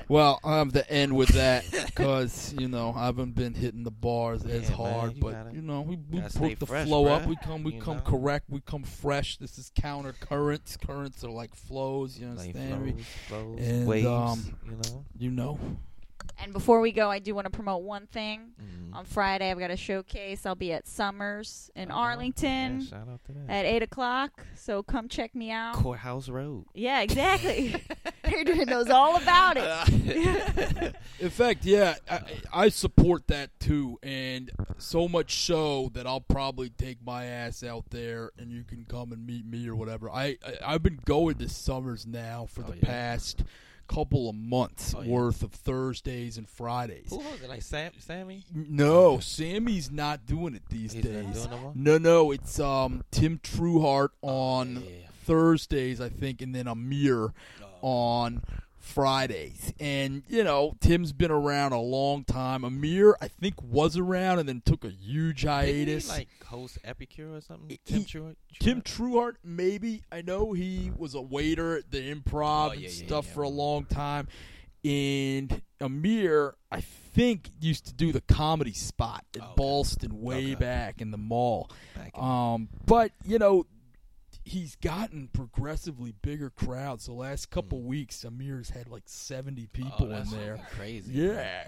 [0.09, 3.91] Well, I have to end with that because you know I haven't been hitting the
[3.91, 6.65] bars as Yeah, man, hard, you but gotta- you know we, we gotta put the
[6.65, 7.25] fresh, flow up.
[7.25, 8.03] We come, we you come know?
[8.03, 8.45] correct.
[8.49, 9.35] We come fresh.
[9.37, 10.77] This is counter currents.
[10.77, 12.17] Currents are like flows.
[12.17, 12.91] You understand me?
[12.93, 15.05] flows, flows, And, waves, um, you know.
[15.17, 15.59] You know.
[16.39, 18.51] And before we go, I do want to promote one thing.
[18.61, 18.95] Mhm.
[18.95, 20.45] On Friday, I've got a showcase.
[20.45, 21.99] I'll be at Summers in Uh-huh.
[21.99, 23.49] Arlington Yeah, shout out to that.
[23.49, 24.45] at 8 o'clock.
[24.55, 25.73] So come check me out.
[25.75, 26.65] Courthouse Road.
[26.73, 27.83] Yeah, exactly.
[28.23, 30.95] Adrian knows all about it.
[31.19, 32.21] In fact, yeah, I,
[32.53, 37.89] I support that too, and so much so that I'll probably take my ass out
[37.89, 40.09] there, and you can come and meet me or whatever.
[40.09, 42.83] I, I I've been going to Summers now for Oh, the yeah.
[42.85, 43.43] past
[43.87, 45.09] couple of months Oh, yeah.
[45.11, 47.09] worth of Thursdays and Fridays.
[47.09, 47.49] Who was it?
[47.49, 48.43] Like Sam, Sammy?
[48.53, 51.47] No, Sammy's not doing it these He's days.
[51.49, 51.71] no?
[51.75, 55.07] No, no, it's um Tim Trueheart on Oh, yeah.
[55.25, 57.33] Thursdays, I think, and then Amir
[57.81, 58.43] on
[58.87, 59.73] Fridays.
[59.79, 62.63] And, you know, Tim's been around a long time.
[62.63, 66.09] Amir, I think, was around and then took a huge hiatus.
[66.09, 67.69] like host Epicure or something?
[67.69, 68.35] He- Tim Truitt?
[68.59, 68.81] Tim
[69.43, 70.01] maybe.
[70.11, 73.33] I know he was a waiter at the improv Oh, and yeah, yeah, stuff yeah.
[73.33, 74.27] for a long time.
[74.83, 79.53] And Amir, I think, used to do the comedy spot at Oh, okay.
[79.57, 80.55] Ballston way Okay.
[80.55, 81.69] back in the mall.
[82.15, 83.65] Um, but you know,
[84.47, 87.05] he's gotten progressively bigger crowds.
[87.05, 90.59] The last couple weeks, Amir's had like seventy people in that's there.
[90.71, 91.13] Crazy.
[91.13, 91.65] Yeah,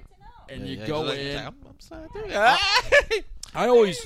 [0.48, 1.38] and Yeah, you yeah, go like, in.
[1.38, 2.32] I'm, I'm sorry, dude.
[3.56, 4.00] I always,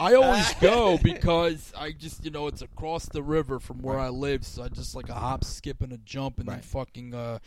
[0.00, 4.08] I always go because I just, you know, it's across the river from where I
[4.08, 7.38] live, so I just like a hop, skip, and a jump, and then fucking, uh,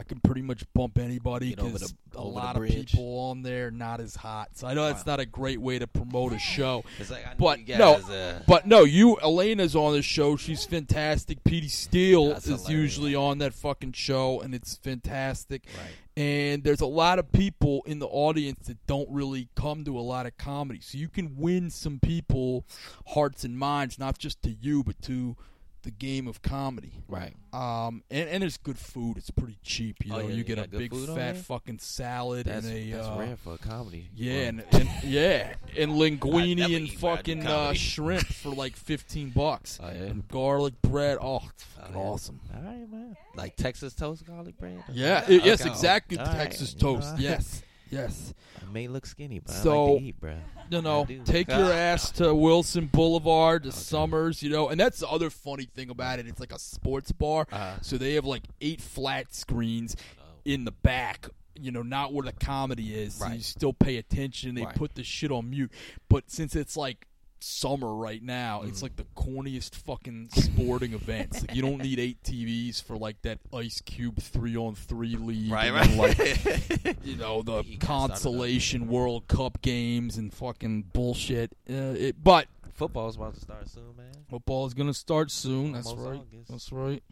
[0.00, 4.16] I can pretty much bump anybody because a lot of people on there not as
[4.16, 4.48] hot.
[4.54, 5.12] So I know that's Wow.
[5.12, 6.82] not a great way to promote a show.
[7.10, 10.36] Like But, no, guys, uh, But no, you Elena's on the show.
[10.36, 11.44] She's fantastic.
[11.44, 12.68] Petey Steele That's is hilarious.
[12.70, 15.66] usually on that fucking show, and it's fantastic.
[15.76, 15.92] right.
[16.16, 20.00] And there's a lot of people in the audience that don't really come to a
[20.00, 22.64] lot of comedy, so you can win some people
[23.08, 25.36] hearts and minds, not just to you, but to
[25.82, 26.92] the game of comedy.
[27.08, 27.34] Right.
[27.52, 29.16] Um, and, and there's good food.
[29.16, 29.96] It's pretty cheap.
[30.04, 33.06] You Oh, know, yeah, you get a big fat fucking salad That's, and a that's
[33.08, 34.08] uh, rare for a comedy.
[34.14, 38.50] yeah, and, and yeah, and linguine and eat where I do fucking uh, shrimp for
[38.50, 39.94] like fifteen bucks, Oh, yeah.
[40.04, 41.18] and garlic bread.
[41.20, 42.40] Oh, it's fucking Oh, awesome.
[42.54, 43.16] All right, man.
[43.34, 44.84] Like Texas toast garlic bread.
[44.92, 46.18] Yeah, it- yes, exactly.
[46.18, 46.34] All right.
[46.36, 47.18] Texas know, toast.
[47.18, 48.32] Yes, yes.
[48.60, 50.34] I may look skinny, but I So, like to eat, bro.
[50.70, 54.42] You know, take your ass to Wilson Boulevard, to Summers.
[54.42, 56.26] You know, and that's the other funny thing about it.
[56.26, 60.64] It's like a sports bar, Uh, so they have like eight flat screens oh, in
[60.64, 61.28] the back.
[61.60, 63.14] You know, not where the comedy is.
[63.14, 64.54] So you still pay attention.
[64.54, 64.74] They Right.
[64.74, 65.70] put the shit on mute.
[66.08, 67.06] But since it's like
[67.42, 68.82] summer right now, it's Mhm.
[68.82, 71.40] like the corniest fucking sporting events.
[71.42, 75.50] Like, you don't need eight TVs for like that Ice Cube three on three league.
[75.50, 76.16] right, and right.
[76.16, 77.86] then, like you know the You gotta start it up.
[77.86, 81.52] consolation World Cup games and fucking bullshit.
[81.68, 84.06] Uh, it, but Football's about to start soon, man.
[84.30, 85.72] football is gonna start soon.
[85.72, 86.20] That's Almost right.
[86.20, 86.50] August.
[86.50, 87.02] That's right.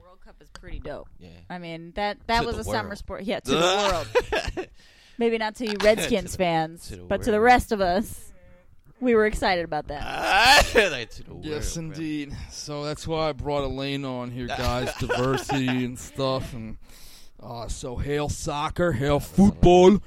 [0.00, 1.08] World Cup is pretty dope.
[1.18, 1.28] Yeah.
[1.48, 3.24] I mean that that To was the a summer sport.
[3.24, 3.56] Yeah, to the
[4.56, 4.66] world.
[5.18, 7.80] Maybe not to you Redskins To the- fans, to the but to the rest of
[7.80, 8.29] us,
[9.00, 10.02] we were excited about that.
[10.74, 11.96] Like, to the Yes, world, bro.
[11.96, 12.36] indeed.
[12.50, 14.94] So that's why I brought Elaine on here, guys.
[14.96, 16.76] diversity and stuff, and
[17.42, 19.98] uh, so hail soccer, hail football.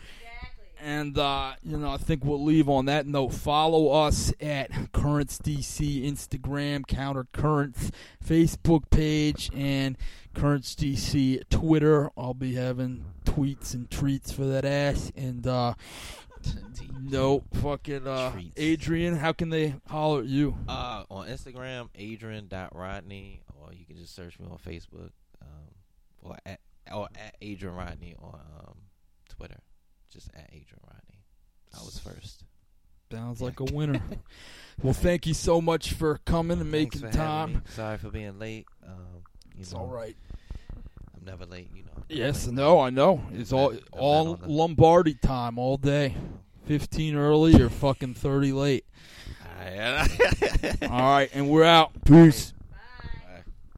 [0.86, 3.30] And uh, you know, I think we'll leave on that note.
[3.34, 7.90] Follow us at Currents DC Instagram, Counter Currents
[8.22, 9.98] Facebook page, and
[10.34, 12.12] Currents DC Twitter.
[12.18, 15.10] I'll be having tweets and treats for that ass.
[15.16, 15.76] And uh,
[17.02, 18.54] no fucking uh, Treats.
[18.58, 20.56] Adrian, how can they holler at you?
[20.68, 25.70] Uh, on Instagram, Adrian.Rodney, or you can just search me on Facebook, um,
[26.22, 26.60] or at
[26.92, 28.76] or at Adrian Rodney on um,
[29.30, 29.60] Twitter.
[30.12, 31.24] Just at Adrian Rodney.
[31.74, 32.44] I was first.
[33.12, 34.02] Sounds like a winner.
[34.82, 37.64] well, thank you so much for coming and making time.
[37.70, 38.66] Sorry for being late.
[38.86, 39.24] Um,
[39.56, 40.16] you It's know, all right.
[41.24, 41.70] I'm never late.
[41.74, 42.04] You know.
[42.10, 42.56] Yes, Late.
[42.56, 43.24] no, I know.
[43.32, 46.16] It's all all the- Lombardi time all day.
[46.66, 48.86] Fifteen early or fucking thirty late.
[49.42, 50.84] Ah, all right.
[50.90, 51.92] All right, and we're out.
[52.06, 52.54] Peace.